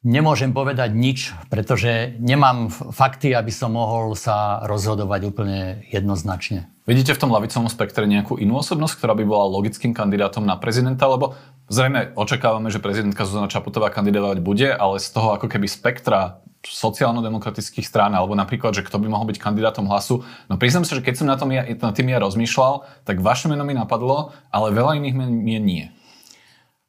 [0.05, 6.69] Nemôžem povedať nič, pretože nemám fakty, aby som mohol sa rozhodovať úplne jednoznačne.
[6.85, 11.09] Vidíte v tom lavicovom spektre nejakú inú osobnosť, ktorá by bola logickým kandidátom na prezidenta?
[11.09, 11.33] Lebo
[11.73, 17.85] zrejme očakávame, že prezidentka Zuzana Čaputová kandidovať bude, ale z toho ako keby spektra sociálno-demokratických
[17.85, 20.25] strán, alebo napríklad, že kto by mohol byť kandidátom hlasu.
[20.49, 23.45] No priznám sa, že keď som na tom ja, na tým ja rozmýšľal, tak vaše
[23.47, 25.85] meno mi napadlo, ale veľa iných mien nie.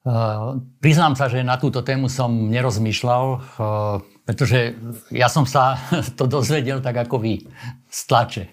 [0.06, 3.24] Uh, priznám sa, že na túto tému som nerozmýšľal.
[3.58, 4.74] Uh, pretože
[5.14, 5.78] ja som sa
[6.18, 7.46] to dozvedel tak ako vy,
[7.86, 8.44] z tlače.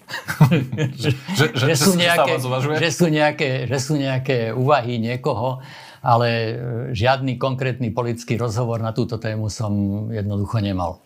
[1.02, 2.38] že, že, že, že, sú nejaké,
[2.78, 5.58] že, sú nejaké, že sú nejaké úvahy niekoho,
[5.98, 6.52] ale e,
[6.94, 11.02] žiadny konkrétny politický rozhovor na túto tému som jednoducho nemal.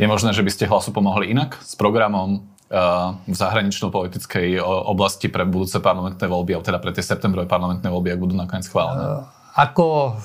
[0.00, 5.44] Je možné, že by ste hlasu pomohli inak s programom uh, v zahranično-politickej oblasti pre
[5.44, 9.04] budúce parlamentné voľby, alebo teda pre tie septembrové parlamentné voľby, ak budú nakoniec schválené?
[9.04, 9.28] Uh,
[9.60, 10.16] ako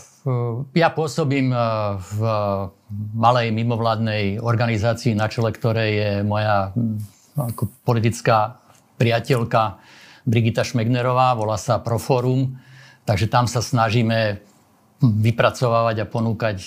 [0.74, 1.54] ja pôsobím
[2.02, 2.18] v
[3.14, 6.74] malej mimovládnej organizácii, na čele ktorej je moja
[7.38, 8.58] ako politická
[8.98, 9.78] priateľka
[10.26, 12.58] Brigita Šmegnerová, volá sa Proforum,
[13.06, 14.42] takže tam sa snažíme
[15.04, 16.58] vypracovávať a ponúkať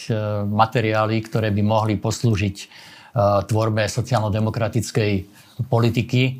[0.46, 2.56] materiály, ktoré by mohli poslúžiť
[3.48, 5.12] tvorbe sociálno-demokratickej
[5.66, 6.22] politiky.
[6.28, 6.34] E,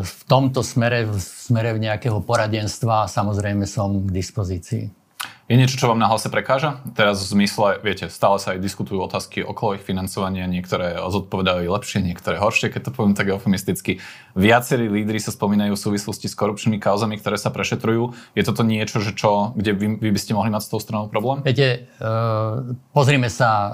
[0.00, 5.03] v tomto smere, v smere nejakého poradenstva samozrejme som k dispozícii.
[5.44, 6.80] Je niečo, čo vám na hlase prekáža?
[6.96, 12.00] Teraz v zmysle, viete, stále sa aj diskutujú otázky okolo ich financovania, niektoré zodpovedajú lepšie,
[12.00, 14.00] niektoré horšie, keď to poviem tak eufemisticky.
[14.32, 18.16] Viacerí lídry sa spomínajú v súvislosti s korupčnými kauzami, ktoré sa prešetrujú.
[18.32, 21.12] Je toto niečo, že čo, kde vy, vy by ste mohli mať s tou stranou
[21.12, 21.44] problém?
[21.44, 22.64] Viete, uh,
[22.96, 23.72] pozrime sa, uh,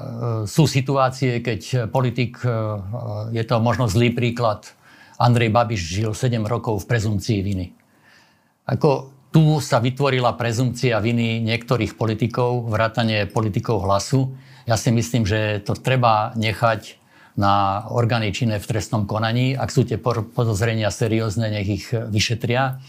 [0.51, 4.67] sú situácie, keď politik, uh, je to možno zlý príklad,
[5.23, 7.79] Andrej Babiš žil 7 rokov v prezumcii viny.
[8.67, 14.35] Ako tu sa vytvorila prezumcia viny niektorých politikov, vrátanie politikov hlasu.
[14.67, 16.99] Ja si myslím, že to treba nechať
[17.39, 19.55] na orgány činné v trestnom konaní.
[19.55, 22.83] Ak sú tie podozrenia seriózne, nech ich vyšetria.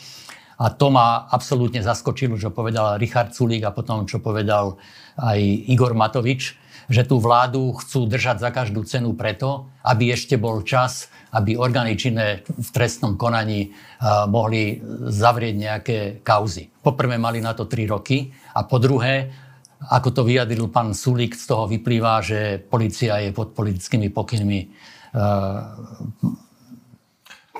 [0.61, 4.77] A to ma absolútne zaskočilo, čo povedal Richard Sulík a potom, čo povedal
[5.17, 6.57] aj Igor Matovič,
[6.89, 11.95] že tú vládu chcú držať za každú cenu preto, aby ešte bol čas aby orgány
[11.95, 13.71] činné v trestnom konaní
[14.27, 16.67] mohli zavrieť nejaké kauzy.
[16.83, 19.31] Poprvé mali na to 3 roky a po druhé,
[19.87, 24.59] ako to vyjadril pán Sulík, z toho vyplýva, že policia je pod politickými pokynmi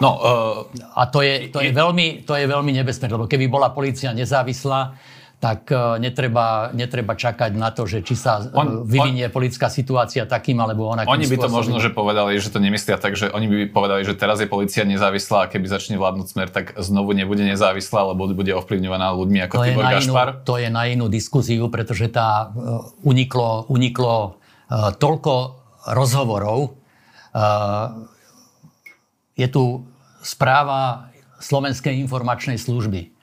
[0.02, 0.66] No, uh,
[0.98, 4.98] a to je, to, je veľmi, to je veľmi nebezpečné, lebo keby bola policia nezávislá,
[5.42, 9.74] tak e, netreba, netreba čakať na to, že či sa e, on, vyvinie on, politická
[9.74, 13.34] situácia takým alebo onakým Oni by to možno, že povedali, že to nemyslia tak, že
[13.34, 17.18] oni by povedali, že teraz je policia nezávislá a keby začne vládnuť smer, tak znovu
[17.18, 20.30] nebude nezávislá, lebo bude ovplyvňovaná ľuďmi ako Tibor Gašpar.
[20.46, 24.38] To je na inú diskusiu, pretože tá uh, uniklo, uniklo
[24.70, 25.58] uh, toľko
[25.90, 26.78] rozhovorov.
[27.34, 28.06] Uh,
[29.34, 29.90] je tu
[30.22, 31.10] správa
[31.42, 33.21] Slovenskej informačnej služby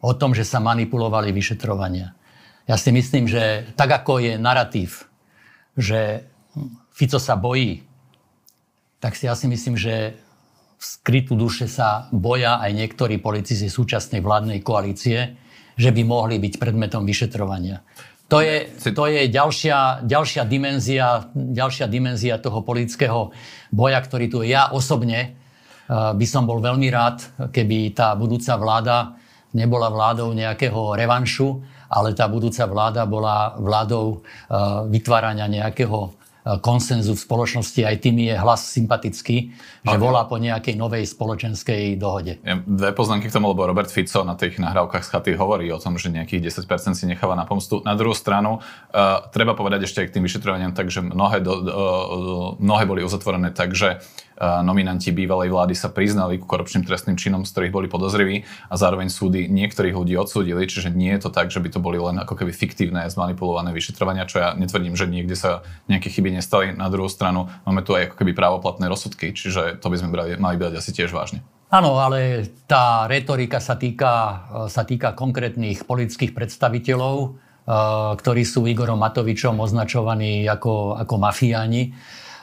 [0.00, 2.12] o tom, že sa manipulovali vyšetrovania.
[2.66, 5.06] Ja si myslím, že tak ako je narratív,
[5.78, 6.26] že
[6.90, 7.84] Fico sa bojí,
[8.98, 10.18] tak si ja si myslím, že
[10.76, 15.36] v skrytú duše sa boja aj niektorí politici súčasnej vládnej koalície,
[15.76, 17.84] že by mohli byť predmetom vyšetrovania.
[18.26, 23.30] To je, to je ďalšia, ďalšia, dimenzia, ďalšia dimenzia toho politického
[23.70, 24.50] boja, ktorý tu je.
[24.50, 25.38] Ja osobne
[25.86, 27.22] uh, by som bol veľmi rád,
[27.54, 29.14] keby tá budúca vláda
[29.54, 34.54] nebola vládou nejakého revanšu, ale tá budúca vláda bola vládou eh,
[34.90, 37.80] vytvárania nejakého eh, konsenzu v spoločnosti.
[37.86, 39.54] Aj tým je hlas sympatický,
[39.86, 42.42] že volá po nejakej novej spoločenskej dohode.
[42.42, 45.78] Ja, dve poznámky k tomu, lebo Robert Fico na tých nahrávkach z chaty hovorí o
[45.78, 47.78] tom, že nejakých 10% si necháva na pomstu.
[47.86, 51.66] Na druhú stranu, uh, treba povedať ešte aj k tým vyšetrovaniam, takže mnohé, do, uh,
[52.58, 54.02] mnohé boli uzatvorené takže
[54.40, 59.08] nominanti bývalej vlády sa priznali ku korupčným trestným činom, z ktorých boli podozriví a zároveň
[59.08, 62.36] súdy niektorých ľudí odsúdili, čiže nie je to tak, že by to boli len ako
[62.36, 66.76] keby fiktívne, zmanipulované vyšetrovania, čo ja netvrdím, že niekde sa nejaké chyby nestali.
[66.76, 70.36] Na druhú stranu máme tu aj ako keby právoplatné rozsudky, čiže to by sme brali,
[70.36, 71.40] mali brať asi tiež vážne.
[71.66, 77.42] Áno, ale tá retorika sa týka, sa týka konkrétnych politických predstaviteľov,
[78.22, 81.90] ktorí sú Igorom Matovičom označovaní ako, ako mafiáni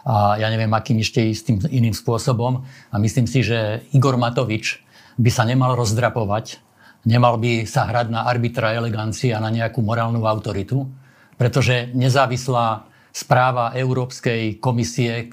[0.04, 2.68] a ja neviem, akým ešte istým iným spôsobom.
[2.92, 4.84] A myslím si, že Igor Matovič
[5.16, 6.60] by sa nemal rozdrapovať,
[7.08, 10.92] nemal by sa hrať na arbitra elegancie a na nejakú morálnu autoritu,
[11.39, 15.26] pretože nezávislá správa Európskej komisie e,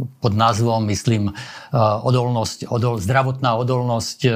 [0.00, 1.32] pod názvom, myslím, e,
[1.76, 4.32] odolnosť, odol, zdravotná odolnosť e,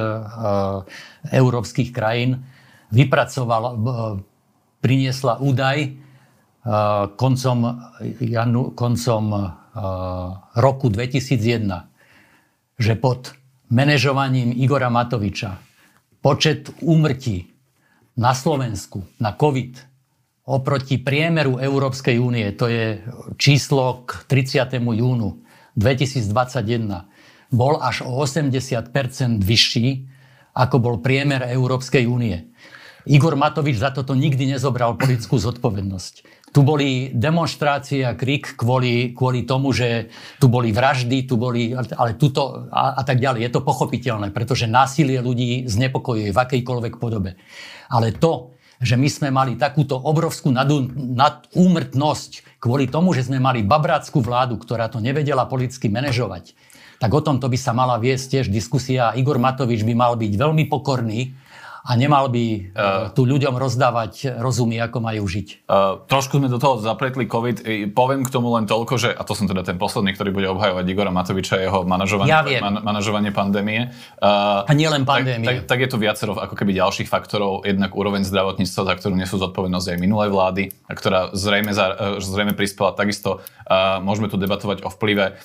[1.33, 2.45] európskych krajín
[2.93, 3.81] vypracovala,
[4.85, 6.04] priniesla údaj,
[7.17, 7.59] koncom,
[8.21, 9.25] janu, koncom
[10.57, 11.69] roku 2001,
[12.81, 13.37] že pod
[13.69, 15.61] manažovaním Igora Matoviča
[16.25, 17.53] počet úmrtí
[18.17, 19.93] na Slovensku na COVID
[20.45, 23.01] oproti priemeru Európskej únie, to je
[23.41, 24.77] číslo k 30.
[24.77, 25.41] júnu
[25.77, 29.89] 2021, bol až o 80% vyšší,
[30.55, 32.54] ako bol priemer Európskej únie.
[33.05, 36.15] Igor Matovič za toto nikdy nezobral politickú zodpovednosť.
[36.55, 40.09] Tu boli demonstrácie a krik kvôli, kvôli tomu, že
[40.41, 43.45] tu boli vraždy, tu boli, ale tuto a, a tak ďalej.
[43.45, 47.37] Je to pochopiteľné, pretože násilie ľudí znepokojuje v akejkoľvek podobe.
[47.91, 52.31] Ale to, že my sme mali takúto obrovskú nadúmrtnosť
[52.63, 56.57] kvôli tomu, že sme mali babrácku vládu, ktorá to nevedela politicky manažovať,
[57.03, 59.13] tak o tomto by sa mala viesť tiež diskusia.
[59.19, 61.35] Igor Matovič by mal byť veľmi pokorný
[61.85, 65.69] a nemal by uh, tu ľuďom rozdávať rozumy, ako majú žiť.
[65.69, 67.61] Uh, trošku sme do toho zapletli COVID.
[67.93, 70.85] Poviem k tomu len toľko, že, a to som teda ten posledný, ktorý bude obhajovať
[70.89, 73.93] Igora Matoviča, jeho manažovanie, ja man, manažovanie pandémie.
[74.17, 75.45] Uh, a nie len pandémie.
[75.45, 77.69] Tak, tak, tak je tu viacero ako keby ďalších faktorov.
[77.69, 82.97] Jednak úroveň zdravotníctva, za ktorú nesú zodpovednosť aj minulé vlády, ktorá zrejme, za, zrejme prispela
[82.97, 83.45] takisto.
[83.69, 85.37] Uh, môžeme tu debatovať o vplyve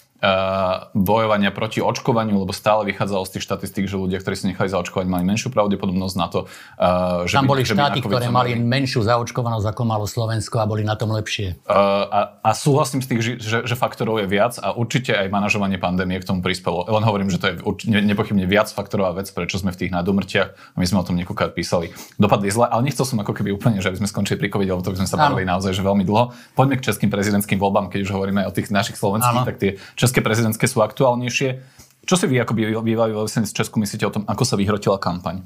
[0.91, 5.07] bojovania proti očkovaniu, lebo stále vychádzalo z tých štatistík, že ľudia, ktorí si nechali zaočkovať,
[5.07, 8.99] mali menšiu pravdepodobnosť na to, uh, že Tam by, boli že štáty, ktoré mali menšiu
[9.07, 11.63] zaočkovanosť ako malo Slovensko a boli na tom lepšie.
[11.63, 15.79] Uh, a, a súhlasím s tých, že, že faktorov je viac a určite aj manažovanie
[15.79, 16.83] pandémie k tomu prispelo.
[16.83, 17.55] Len hovorím, že to je
[17.87, 21.15] ne, nepochybne viac faktorová vec, prečo sme v tých nadumrtiach a my sme o tom
[21.15, 21.95] niekoľkokrát písali.
[22.19, 24.83] Dopadli zle, ale nechcel som ako keby úplne, že aby sme skončili pri COVID, lebo
[24.83, 26.35] to by sme sa bavili naozaj že veľmi dlho.
[26.59, 29.79] Poďme k českým prezidentským voľbám, keď už hovoríme o tých našich slovenských, tak tie
[30.09, 31.61] české prezidentské sú aktuálnejšie.
[32.09, 35.45] Čo si vy ako bývalý veľvyslanec z Česku myslíte o tom, ako sa vyhrotila kampaň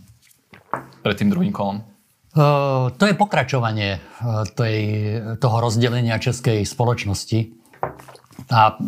[1.04, 1.84] pred tým druhým kolom?
[2.32, 4.80] Uh, to je pokračovanie uh, tej,
[5.44, 7.60] toho rozdelenia českej spoločnosti.
[8.56, 8.80] A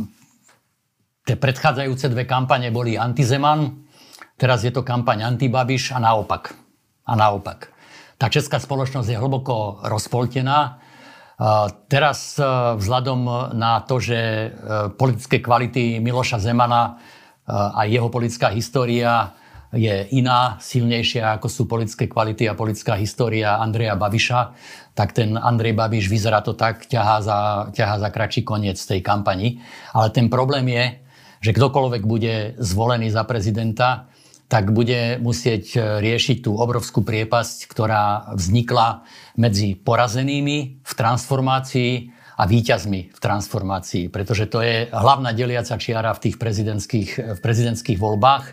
[1.28, 3.84] tie predchádzajúce dve kampane boli antizeman,
[4.40, 6.56] teraz je to kampaň antibabiš a naopak.
[7.04, 7.70] A naopak.
[8.16, 10.80] Tá česká spoločnosť je hlboko rozpoltená.
[11.92, 12.44] Teraz e,
[12.80, 14.48] vzhľadom na to, že e,
[14.96, 16.92] politické kvality Miloša Zemana e,
[17.52, 19.36] a jeho politická história
[19.76, 24.56] je iná, silnejšia ako sú politické kvality a politická história Andreja Babiša,
[24.96, 27.38] tak ten Andrej Babiš vyzerá to tak, ťahá za,
[27.76, 29.60] ťahá za kratší koniec tej kampani.
[29.92, 31.04] Ale ten problém je,
[31.44, 34.08] že kdokoľvek bude zvolený za prezidenta,
[34.46, 39.06] tak bude musieť e, riešiť tú obrovskú priepasť, ktorá vznikla
[39.42, 41.92] medzi porazenými v transformácii
[42.36, 47.98] a výťazmi v transformácii, pretože to je hlavná deliaca čiara v tých prezidentských, v prezidentských
[47.98, 48.46] voľbách.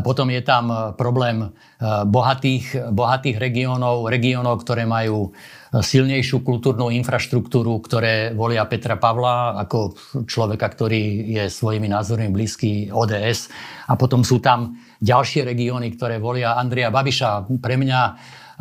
[0.00, 1.48] Potom je tam e, problém e,
[2.08, 5.36] bohatých, bohatých regiónov, regiónov, ktoré majú
[5.74, 13.50] silnejšiu kultúrnu infraštruktúru, ktoré volia Petra Pavla ako človeka, ktorý je svojimi názormi blízky ODS.
[13.90, 17.44] A potom sú tam ďalšie regióny, ktoré volia Andreja Babiša.
[17.60, 18.00] Pre mňa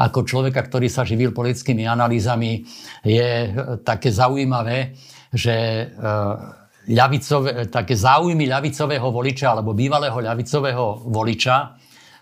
[0.04, 2.66] ako človeka, ktorý sa živil politickými analýzami,
[3.06, 3.50] je e,
[3.86, 4.98] také zaujímavé,
[5.32, 5.86] že e,
[6.92, 11.68] ľavicové, také záujmy ľavicového voliča alebo bývalého ľavicového voliča e,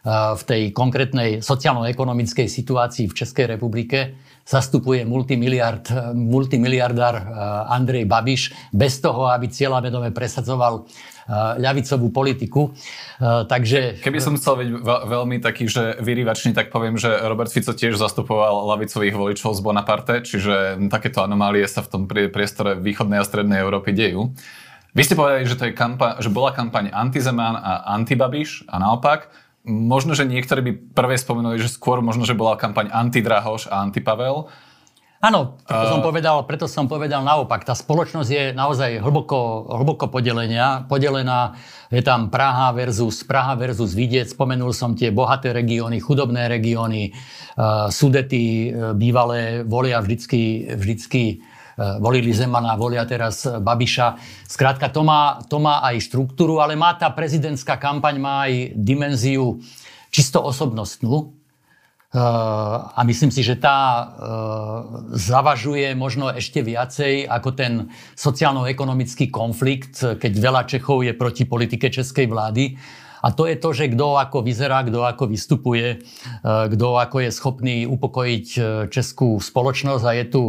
[0.10, 5.86] v tej konkrétnej sociálno-ekonomickej situácii v Českej republike zastupuje multimiliard,
[6.18, 7.16] multimiliardár
[7.70, 8.42] Andrej Babiš
[8.74, 10.90] bez toho, aby cieľavedome presadzoval
[11.62, 12.74] ľavicovú politiku.
[13.22, 14.02] Takže...
[14.02, 18.68] Keby som chcel byť veľmi taký, že vyrývačný, tak poviem, že Robert Fico tiež zastupoval
[18.74, 23.94] lavicových voličov z Bonaparte, čiže takéto anomálie sa v tom priestore východnej a strednej Európy
[23.94, 24.34] dejú.
[24.92, 29.32] Vy ste povedali, že, to je kampa- že bola kampaň antizeman a antibabiš a naopak.
[29.62, 34.50] Možno, že niektorí by prvé spomenuli, že skôr možno, že bola kampaň antidrahoš a antipavel.
[35.22, 35.92] Áno, preto, uh...
[35.94, 37.62] som povedal, preto som povedal naopak.
[37.62, 41.54] Tá spoločnosť je naozaj hlboko, hlboko podelenia, podelená.
[41.94, 44.34] Je tam Praha versus Praha versus Vidiec.
[44.34, 47.14] Spomenul som tie bohaté regióny, chudobné regióny.
[47.54, 51.46] Uh, Sudety uh, bývalé volia vždycky, vždycky
[51.78, 54.20] volili Zemana, volia teraz Babiša.
[54.48, 59.60] Skrátka, to má, to má aj štruktúru, ale má tá prezidentská kampaň má aj dimenziu
[60.12, 61.42] čisto osobnostnú
[62.12, 62.20] Eh,
[62.92, 64.08] a myslím si, že tá eh,
[65.16, 67.88] zavažuje možno ešte viacej ako ten
[68.20, 72.76] sociálno-ekonomický konflikt, keď veľa Čechov je proti politike českej vlády.
[73.22, 77.30] A to je to, že kto ako vyzerá, kto ako vystupuje, eh, kto ako je
[77.30, 78.48] schopný upokojiť
[78.90, 80.04] českú spoločnosť.
[80.06, 80.44] A je tu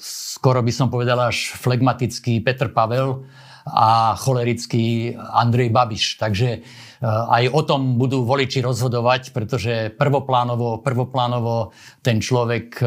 [0.00, 3.28] skoro by som povedal až flegmatický Petr Pavel,
[3.74, 6.16] a cholerický Andrej Babiš.
[6.16, 6.60] Takže e,
[7.06, 11.70] aj o tom budú voliči rozhodovať, pretože prvoplánovo, prvoplánovo
[12.02, 12.84] ten človek e,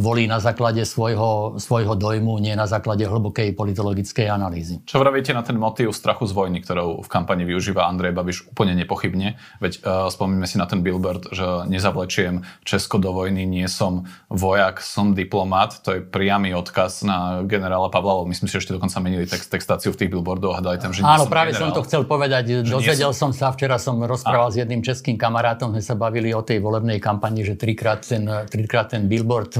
[0.00, 4.80] volí na základe svojho, svojho dojmu, nie na základe hlbokej politologickej analýzy.
[4.88, 8.72] Čo vravíte na ten motív strachu z vojny, ktorou v kampani využíva Andrej Babiš úplne
[8.78, 9.36] nepochybne?
[9.60, 14.80] Veď uh, spomíname si na ten billboard, že nezavlečiem Česko do vojny, nie som vojak,
[14.80, 15.84] som diplomat.
[15.84, 19.92] To je priamy odkaz na generála Pavla, myslím si, že ešte dokonca menili text, textáciu
[19.92, 21.74] v tých billboardoch a dali tam, že Áno, práve generál.
[21.74, 22.64] som to chcel povedať.
[22.64, 24.54] Dozvedel som sa, včera som rozprával a.
[24.54, 28.90] s jedným českým kamarátom, sme sa bavili o tej volebnej kampani, že trikrát ten, trikrát
[28.94, 29.52] ten billboard.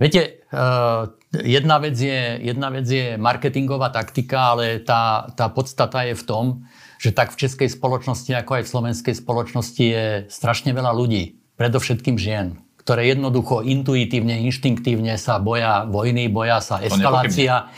[0.00, 6.16] Viete, uh, jedna, vec je, jedna vec je marketingová taktika, ale tá, tá podstata je
[6.16, 6.44] v tom,
[6.96, 12.16] že tak v českej spoločnosti, ako aj v slovenskej spoločnosti je strašne veľa ľudí, predovšetkým
[12.16, 17.68] žien, ktoré jednoducho intuitívne, inštinktívne sa boja vojny, boja sa eskalácia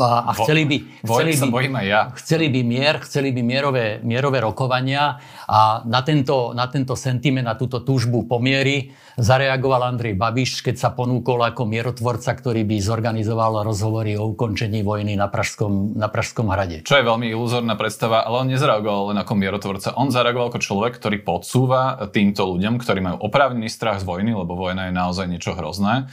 [0.00, 2.10] a chceli by, chceli by, ja.
[2.16, 7.54] chceli by mier, chceli by mierové, mierové rokovania a na tento, na tento sentiment, na
[7.54, 14.12] túto túžbu pomiery zareagoval Andrej Babiš, keď sa ponúkol ako mierotvorca, ktorý by zorganizoval rozhovory
[14.20, 16.84] o ukončení vojny na Pražskom, na Pražskom hrade.
[16.84, 19.96] Čo je veľmi iluzórna predstava, ale on nezareagoval len ako mierotvorca.
[19.96, 24.52] On zareagoval ako človek, ktorý podsúva týmto ľuďom, ktorí majú oprávnený strach z vojny, lebo
[24.52, 26.12] vojna je naozaj niečo hrozné,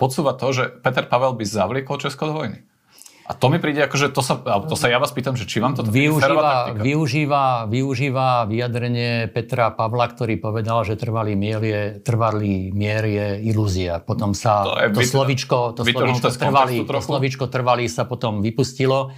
[0.00, 2.58] podsúva to, že Peter Pavel by zavliekol Česko do vojny.
[3.24, 4.36] A to mi príde, akože to sa,
[4.68, 10.12] to sa ja vás pýtam, že či vám toto využíva, využíva, využíva vyjadrenie Petra Pavla,
[10.12, 14.04] ktorý povedal, že trvalý mier je, trvalý mier je ilúzia.
[14.04, 19.16] Potom sa to, je, to, slovičko, to, slovičko, trvalý, to slovičko trvalý sa potom vypustilo.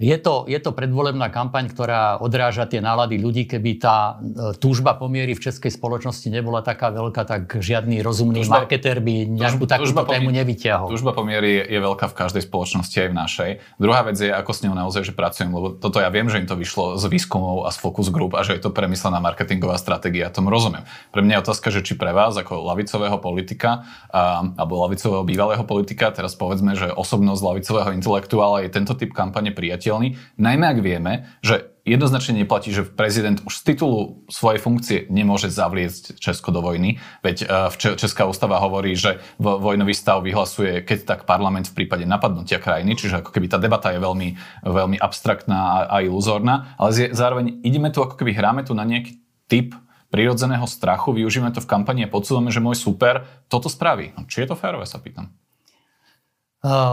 [0.00, 3.44] Je to, je to predvolebná kampaň, ktorá odráža tie nálady ľudí.
[3.44, 8.64] Keby tá e, túžba pomiery v českej spoločnosti nebola taká veľká, tak žiadny rozumný túžba,
[8.64, 10.88] marketer by nejakú takúto tému nevyťahol.
[10.88, 13.50] Túžba pomiery je veľká v každej spoločnosti, aj v našej.
[13.76, 16.48] Druhá vec je, ako s ňou naozaj že pracujem, lebo toto ja viem, že im
[16.48, 20.32] to vyšlo z výskumov a z focus group a že je to premyslená marketingová stratégia.
[20.32, 20.88] Tomu rozumiem.
[21.12, 25.64] Pre mňa je otázka, že či pre vás ako lavicového politika a, alebo lavicového bývalého
[25.68, 30.78] politika, teraz povedzme, že osobnosť lavicového intelektuála je tento typ kampane priateľ priateľný, najmä ak
[30.78, 31.12] vieme,
[31.42, 37.02] že jednoznačne neplatí, že prezident už z titulu svojej funkcie nemôže zavliecť Česko do vojny.
[37.26, 42.62] Veď e, Česká ústava hovorí, že vojnový stav vyhlasuje, keď tak parlament v prípade napadnutia
[42.62, 44.28] krajiny, čiže ako keby tá debata je veľmi,
[44.62, 49.18] veľmi abstraktná a, iluzórna, ale zároveň ideme tu ako keby hráme tu na nejaký
[49.50, 49.74] typ
[50.14, 54.14] prirodzeného strachu, využijeme to v kampani a podsúvame, že môj super toto spraví.
[54.14, 55.30] No, či je to férové, sa pýtam.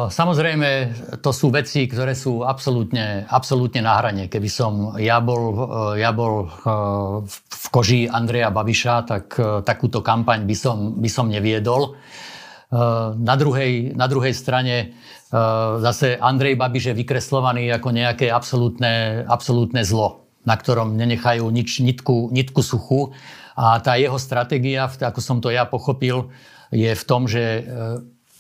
[0.08, 4.32] Samozrejme, to sú veci, ktoré sú absolútne, absolútne na hrane.
[4.32, 5.60] Keby som ja bol,
[6.00, 6.48] ja bol
[7.52, 9.36] v koži Andreja Babiša, tak
[9.68, 12.00] takúto kampaň by som, by som neviedol.
[13.20, 14.96] Na druhej, na druhej strane
[15.84, 22.32] zase Andrej Babiš je vykreslovaný ako nejaké absolútne, absolútne zlo, na ktorom nenechajú nič, nitku,
[22.32, 23.12] nitku suchu.
[23.60, 26.32] A tá jeho stratégia, ako som to ja pochopil,
[26.72, 27.68] je v tom, že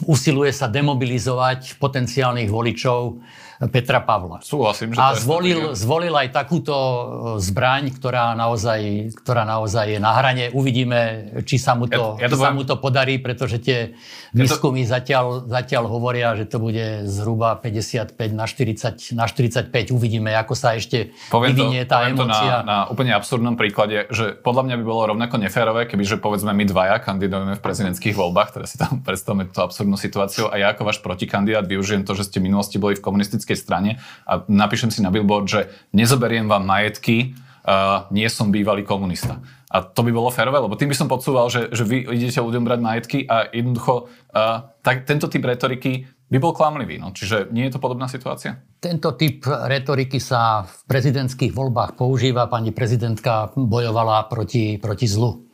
[0.05, 3.17] usiluje sa demobilizovať potenciálnych voličov
[3.57, 4.37] Petra Pavla.
[4.45, 7.05] Súhlasím, že A zvolil, zvolil aj takúto e,
[7.41, 10.53] zbraň, ktorá naozaj, ktorá naozaj je na hrane.
[10.53, 14.45] Uvidíme, či sa mu to, ja, ja to, sa mu to podarí, pretože tie ja
[14.45, 14.93] výskumy to...
[14.93, 19.73] zatiaľ, zatiaľ hovoria, že to bude zhruba 55 na 40, na 45.
[19.89, 22.61] Uvidíme, ako sa ešte poviem vyvinie to, tá emócia.
[22.61, 26.53] To na, na úplne absurdnom príklade, že podľa mňa by bolo rovnako neférové, kebyže povedzme
[26.53, 30.77] my dvaja kandidujeme v prezidentských voľbách, teda si tam predstavme túto absurdnú situáciu a ja
[30.77, 33.91] ako váš protikandidát využijem to, že ste v minulosti boli v komunistickej politickej strane
[34.27, 37.31] a napíšem si na billboard, že nezoberiem vám majetky,
[37.63, 39.39] uh, nie som bývalý komunista.
[39.71, 42.63] A to by bolo férové, lebo tým by som podsúval, že, že vy idete ľuďom
[42.63, 46.99] brať majetky a jednoducho uh, tak, tento typ retoriky by bol klamlivý.
[46.99, 47.15] No.
[47.15, 48.59] Čiže nie je to podobná situácia?
[48.83, 52.51] Tento typ retoriky sa v prezidentských voľbách používa.
[52.51, 55.47] Pani prezidentka bojovala proti, proti zlu.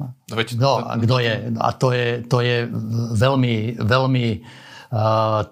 [0.00, 1.32] No, no a kto je?
[1.60, 2.64] A to je, to je
[3.20, 4.26] veľmi, veľmi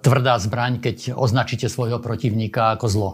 [0.03, 3.11] tvrdá zbraň, keď označíte svojho protivníka ako zlo.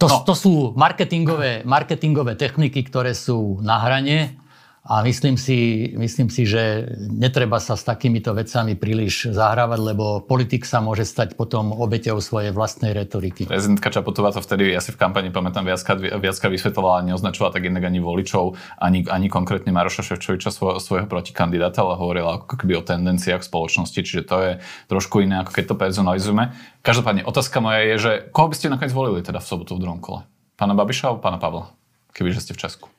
[0.00, 0.24] To, no.
[0.24, 4.39] to sú marketingové, marketingové techniky, ktoré sú na hrane
[4.90, 10.66] a myslím si, myslím si, že netreba sa s takýmito vecami príliš zahrávať, lebo politik
[10.66, 13.46] sa môže stať potom obeťou svojej vlastnej retoriky.
[13.46, 17.86] Prezidentka Čaputová to vtedy, ja si v kampani pamätám, viacka, viacka vysvetovala, neoznačovala tak inak
[17.86, 22.82] ani voličov, ani, ani konkrétne Maroša Ševčoviča svoj, svojho protikandidáta, ale hovorila ako keby o
[22.82, 24.52] tendenciách spoločnosti, čiže to je
[24.90, 26.50] trošku iné, ako keď to personalizujeme.
[26.82, 30.02] Každopádne, otázka moja je, že koho by ste nakoniec volili teda v sobotu v druhom
[30.02, 30.26] kole?
[30.58, 31.70] Pána Babiša alebo pána Pavla?
[32.10, 32.89] Kebyže ste v Česku.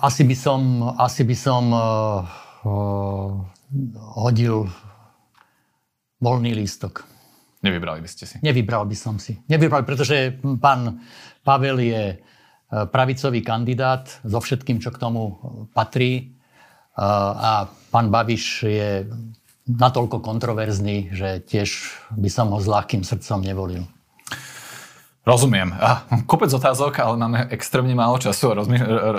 [0.00, 0.60] Asi by som,
[0.94, 2.22] asi by som uh,
[2.62, 3.34] uh,
[4.14, 4.70] hodil
[6.22, 7.02] voľný lístok.
[7.60, 8.36] Nevybrali by ste si?
[8.40, 9.36] Nevybral by som si.
[9.50, 11.04] Nevybral, pretože pán
[11.44, 12.16] Pavel je e,
[12.88, 15.36] pravicový kandidát so všetkým, čo k tomu
[15.76, 16.36] patrí.
[17.00, 19.08] A pán Babiš je
[19.64, 21.68] natoľko kontroverzný, že tiež
[22.12, 23.84] by som ho s ľahkým srdcom nevolil.
[25.20, 25.76] Rozumiem.
[26.24, 28.64] Kopec otázok, ale máme extrémne málo času a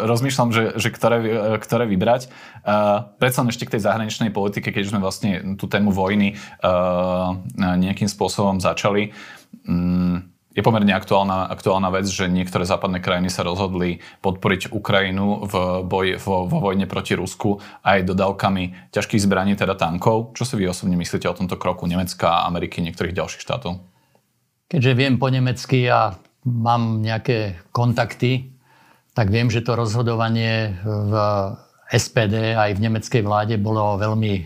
[0.10, 1.22] rozmýšľam, že, že ktoré,
[1.62, 2.26] ktoré vybrať.
[3.22, 6.42] predsa ešte k tej zahraničnej politike, keď sme vlastne tú tému vojny
[7.54, 9.14] nejakým spôsobom začali.
[9.70, 15.54] Mm, je pomerne aktuálna, aktuálna vec, že niektoré západné krajiny sa rozhodli podporiť Ukrajinu v
[15.86, 20.36] boji, vo, vo vojne proti Rusku aj dodávkami ťažkých zbraní, teda tankov.
[20.36, 23.91] Čo si vy osobne myslíte o tomto kroku Nemecka, Ameriky, niektorých ďalších štátov?
[24.72, 26.16] Keďže viem po nemecky a
[26.48, 28.56] mám nejaké kontakty,
[29.12, 31.14] tak viem, že to rozhodovanie v
[31.92, 34.44] SPD aj v nemeckej vláde bolo veľmi e,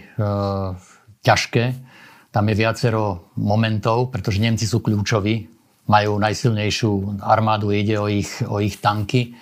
[1.21, 1.63] ťažké.
[2.34, 5.45] Tam je viacero momentov, pretože Nemci sú kľúčoví,
[5.86, 9.38] majú najsilnejšiu armádu, ide o ich, o ich tanky.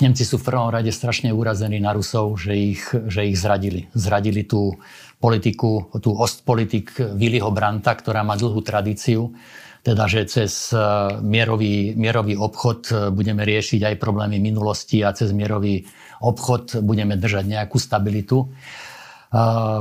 [0.00, 2.80] Nemci sú v prvom rade strašne urazení na Rusov, že ich,
[3.12, 3.92] že ich zradili.
[3.92, 4.72] Zradili tú
[5.20, 9.36] politiku, tú ostpolitik Willyho Branta, ktorá má dlhú tradíciu
[9.82, 10.78] teda že cez e,
[11.22, 15.86] mierový, mierový obchod e, budeme riešiť aj problémy minulosti a cez mierový
[16.18, 18.44] obchod budeme držať nejakú stabilitu.
[18.44, 18.46] E,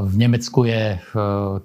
[0.05, 1.01] v Nemecku je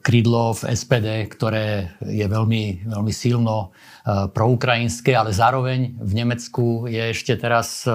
[0.00, 3.76] krídlo v SPD, ktoré je veľmi, veľmi silno
[4.06, 7.86] proukrajinské, ale zároveň v Nemecku je ešte teraz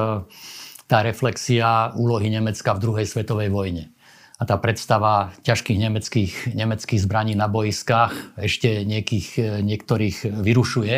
[0.88, 3.92] tá reflexia úlohy Nemecka v druhej svetovej vojne
[4.38, 10.96] a tá predstava ťažkých nemeckých, nemeckých zbraní na boiskách ešte niekých, niektorých vyrušuje.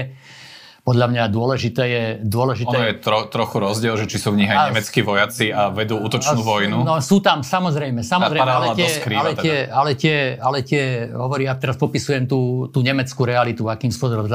[0.83, 2.03] Podľa mňa dôležité je...
[2.25, 2.75] Dôležité...
[2.75, 5.69] Ono je tro, trochu rozdiel, že či sú v nich aj a, nemeckí vojaci a
[5.71, 6.77] vedú útočnú a, vojnu.
[6.83, 9.75] No sú tam, samozrejme, samozrejme, ale tie, ale, tie, teda.
[9.75, 10.83] ale, tie, ale tie,
[11.13, 14.27] hovorí, ja teraz popisujem tú, tú nemeckú realitu, akým spôsobom.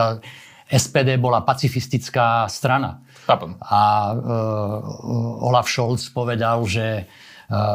[0.64, 3.04] SPD bola pacifistická strana.
[3.28, 3.56] Chápem.
[3.60, 3.80] A
[4.14, 7.04] uh, Olaf Scholz povedal, že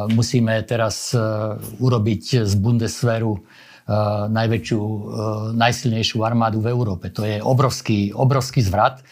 [0.10, 1.22] musíme teraz e,
[1.78, 3.42] urobiť z Bundeswehru e,
[4.30, 5.00] najväčšiu, e,
[5.54, 7.14] najsilnejšiu armádu v Európe.
[7.14, 9.06] To je obrovský, obrovský zvrat.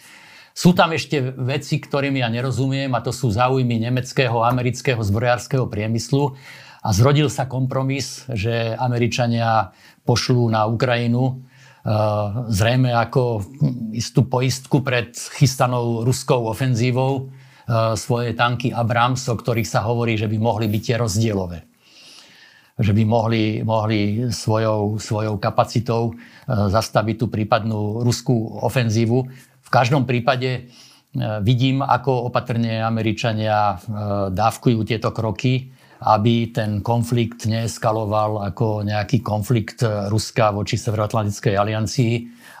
[0.50, 6.34] Sú tam ešte veci, ktorým ja nerozumiem, a to sú záujmy nemeckého, amerického zbrojárskeho priemyslu.
[6.82, 9.70] A zrodil sa kompromis, že Američania
[10.02, 11.42] pošlú na Ukrajinu
[12.48, 13.42] zrejme ako
[13.96, 17.30] istú poistku pred chystanou ruskou ofenzívou
[18.00, 21.68] svoje tanky Abrams, o ktorých sa hovorí, že by mohli byť tie rozdielové
[22.78, 29.18] že by mohli, mohli svojou, svojou kapacitou e, zastaviť tú prípadnú ruskú ofenzívu.
[29.66, 30.60] V každom prípade e,
[31.42, 33.82] vidím, ako opatrne Američania
[34.30, 42.12] dávkujú tieto kroky, aby ten konflikt neeskaloval ako nejaký konflikt Ruska voči Severoatlantickej aliancii,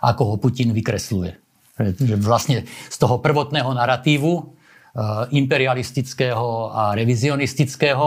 [0.02, 1.38] ako ho Putin vykresluje.
[1.78, 4.57] Že vlastne z toho prvotného narratívu,
[5.30, 8.06] imperialistického a revizionistického,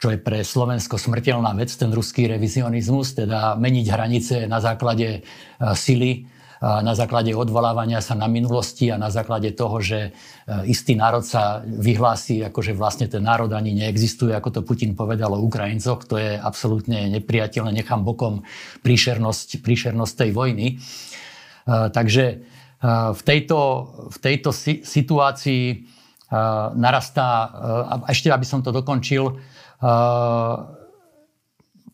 [0.00, 5.74] čo je pre Slovensko smrteľná vec, ten ruský revizionizmus, teda meniť hranice na základe eh,
[5.76, 6.24] sily,
[6.60, 11.60] na základe odvolávania sa na minulosti a na základe toho, že eh, istý národ sa
[11.64, 16.16] vyhlási, ako že vlastne ten národ ani neexistuje, ako to Putin povedal o Ukrajincoch, to
[16.16, 18.44] je absolútne nepriateľné, nechám bokom
[18.80, 20.66] príšernosť, príšernosť tej vojny.
[21.70, 22.24] Takže
[23.12, 23.58] v tejto,
[24.08, 24.50] v tejto
[24.80, 25.62] situácii
[26.78, 27.50] narastá,
[27.90, 29.36] a ešte aby som to dokončil,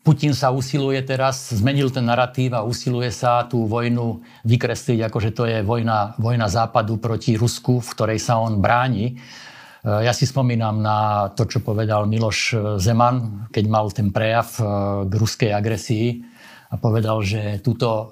[0.07, 5.31] Putin sa usiluje teraz, zmenil ten narratív a usiluje sa tú vojnu vykresliť, ako že
[5.35, 9.19] to je vojna, vojna západu proti Rusku, v ktorej sa on bráni.
[9.83, 14.47] Ja si spomínam na to, čo povedal Miloš Zeman, keď mal ten prejav
[15.07, 16.23] k ruskej agresii
[16.67, 18.11] a povedal, že túto,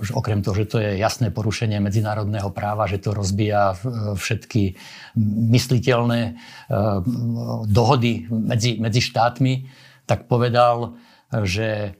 [0.00, 3.76] e, že okrem toho, že to je jasné porušenie medzinárodného práva, že to rozbíja e,
[4.14, 4.78] všetky
[5.50, 6.32] mysliteľné e,
[7.66, 9.66] dohody medzi, medzi štátmi,
[10.06, 10.94] tak povedal,
[11.44, 11.98] že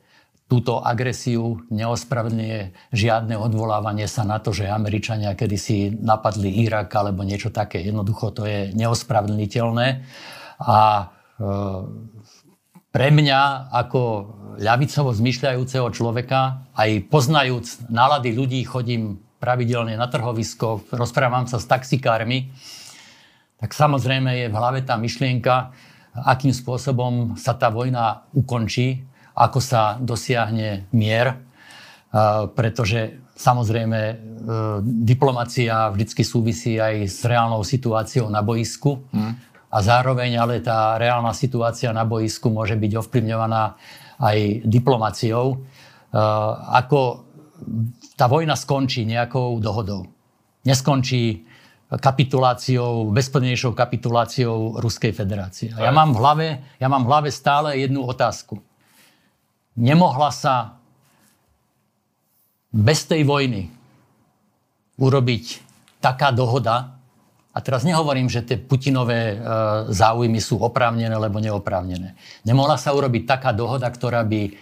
[0.49, 7.53] túto agresiu neospravedlňuje žiadne odvolávanie sa na to, že Američania kedysi napadli Irak alebo niečo
[7.53, 7.85] také.
[7.85, 10.09] Jednoducho to je neospravedlniteľné.
[10.65, 11.13] A
[12.89, 14.01] pre mňa ako
[14.59, 22.51] ľavicovo zmyšľajúceho človeka, aj poznajúc nálady ľudí, chodím pravidelne na trhovisko, rozprávam sa s taxikármi,
[23.59, 25.71] tak samozrejme je v hlave tá myšlienka,
[26.19, 29.07] akým spôsobom sa tá vojna ukončí,
[29.39, 31.39] ako sa dosiahne mier,
[32.59, 34.15] pretože samozrejme e,
[34.83, 39.07] diplomacia vždy súvisí aj s reálnou situáciou na boisku.
[39.15, 43.77] Mm a zároveň ale tá reálna situácia na boisku môže byť ovplyvňovaná
[44.19, 45.47] aj diplomáciou.
[45.53, 45.57] E,
[46.73, 47.29] ako
[48.17, 50.09] tá vojna skončí nejakou dohodou.
[50.65, 51.49] Neskončí
[51.89, 55.73] kapituláciou, bezpodmienečnou kapituláciou Ruskej federácie.
[55.73, 56.47] A ja mám, v hlave,
[56.77, 58.61] ja mám v hlave stále jednu otázku.
[59.73, 60.77] Nemohla sa
[62.69, 63.73] bez tej vojny
[65.01, 65.65] urobiť
[66.05, 66.98] taká dohoda,
[67.59, 69.37] a teraz nehovorím, že tie Putinové e,
[69.91, 72.15] záujmy sú oprávnené alebo neoprávnené.
[72.47, 74.55] Nemohla sa urobiť taká dohoda, ktorá by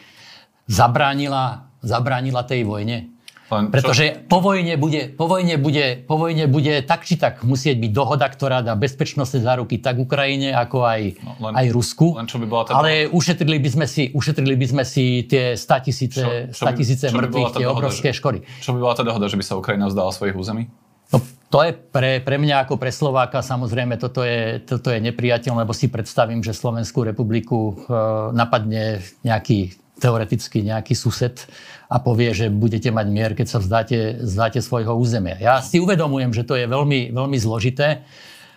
[0.64, 3.12] zabránila, zabránila tej vojne?
[3.47, 7.78] Len Pretože po vojne, bude, po, vojne bude, po vojne bude tak či tak musieť
[7.78, 12.18] byť dohoda, ktorá dá bezpečnostné záruky tak Ukrajine, ako aj, no, len, aj Rusku.
[12.18, 15.55] Len čo by bola tá Ale ušetrili by sme si, ušetrili by sme si tie
[15.55, 18.42] 100 tisíce, čo, čo 100 tisíce mŕtvych, tie obrovské že, škody.
[18.59, 20.66] Čo by bola tá dohoda, že by sa Ukrajina vzdala svojich území?
[21.14, 25.62] No, to je pre, pre mňa ako pre Slováka samozrejme toto je, toto je nepriateľné,
[25.62, 27.94] lebo si predstavím, že Slovenskú republiku e,
[28.34, 31.49] napadne nejaký teoreticky nejaký sused
[31.88, 35.40] a povie, že budete mať mier, keď sa vzdáte, vzdáte svojho územia.
[35.40, 38.05] Ja si uvedomujem, že to je veľmi, veľmi zložité,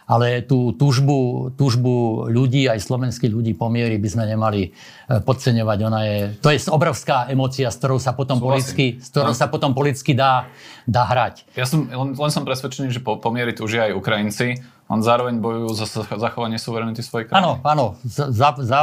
[0.09, 4.69] ale tú túžbu, túžbu ľudí, aj slovenských ľudí po miery by sme nemali e,
[5.21, 5.77] podceňovať.
[5.85, 9.77] Ona je, to je obrovská emocia, s ktorou sa potom, politicky, s ktorou sa potom
[9.77, 10.49] politicky dá,
[10.89, 11.45] dá hrať.
[11.53, 14.57] Ja som, len, len som presvedčený, že po, po miery túžia aj Ukrajinci,
[14.89, 15.85] len zároveň bojujú za
[16.17, 17.45] zachovanie suverenity svojej krajiny.
[17.45, 17.85] Áno, áno.
[18.01, 18.81] Za, za,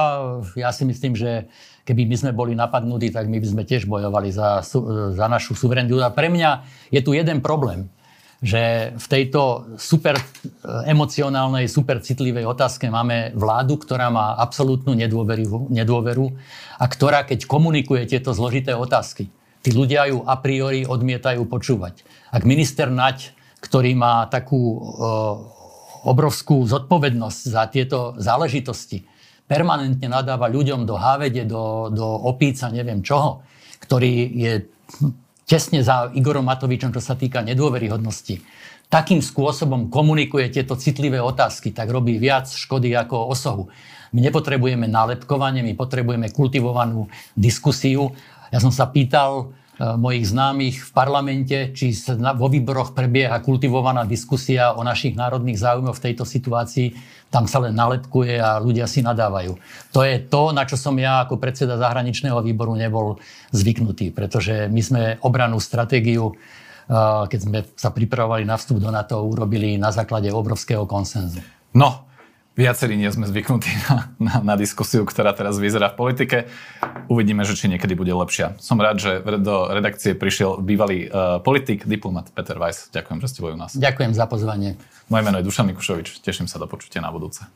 [0.54, 1.50] ja si myslím, že
[1.82, 4.62] keby my sme boli napadnutí, tak my by sme tiež bojovali za,
[5.10, 5.98] za našu suverenitu.
[5.98, 6.62] A pre mňa
[6.94, 7.90] je tu jeden problém,
[8.44, 10.20] že v tejto super
[10.84, 16.26] emocionálnej, super citlivej otázke máme vládu, ktorá má absolútnu nedôveru, nedôveru
[16.76, 19.32] a ktorá, keď komunikuje tieto zložité otázky,
[19.64, 22.04] tí ľudia ju a priori odmietajú počúvať.
[22.28, 23.32] Ak minister Naď,
[23.64, 24.78] ktorý má takú
[26.06, 29.08] obrovskú zodpovednosť za tieto záležitosti,
[29.48, 33.42] permanentne nadáva ľuďom do hávede, do, do opíca, neviem čoho,
[33.82, 34.52] ktorý je
[35.46, 38.42] tesne za Igorom Matovičom, čo sa týka nedôveryhodnosti,
[38.90, 43.64] takým spôsobom komunikuje tieto citlivé otázky, tak robí viac škody ako osohu.
[44.10, 48.14] My nepotrebujeme nálepkovanie, my potrebujeme kultivovanú diskusiu.
[48.50, 54.80] Ja som sa pýtal mojich známych v parlamente, či vo výboroch prebieha kultivovaná diskusia o
[54.80, 56.96] našich národných záujmoch v tejto situácii,
[57.28, 59.52] tam sa len nalepkuje a ľudia si nadávajú.
[59.92, 63.20] To je to, na čo som ja ako predseda zahraničného výboru nebol
[63.52, 69.20] zvyknutý, pretože my sme obranú stratégiu eh, keď sme sa pripravovali na vstup do NATO,
[69.28, 71.44] urobili na základe obrovského konsenzu.
[71.76, 72.08] No,
[72.56, 76.38] viacerí nie sme zvyknutí na, na, na diskusiu, ktorá teraz vyzerá v politike.
[77.06, 78.56] Uvidíme, že či niekedy bude lepšia.
[78.58, 82.88] Som rád, že do redakcie prišiel bývalý uh, politik, diplomat Peter Weiss.
[82.90, 83.76] Ďakujem, že ste boli u nás.
[83.76, 84.80] Ďakujem za pozvanie.
[85.12, 86.24] Moje meno je Dušan Mikušovič.
[86.24, 87.46] Teším sa do počutia na budúce.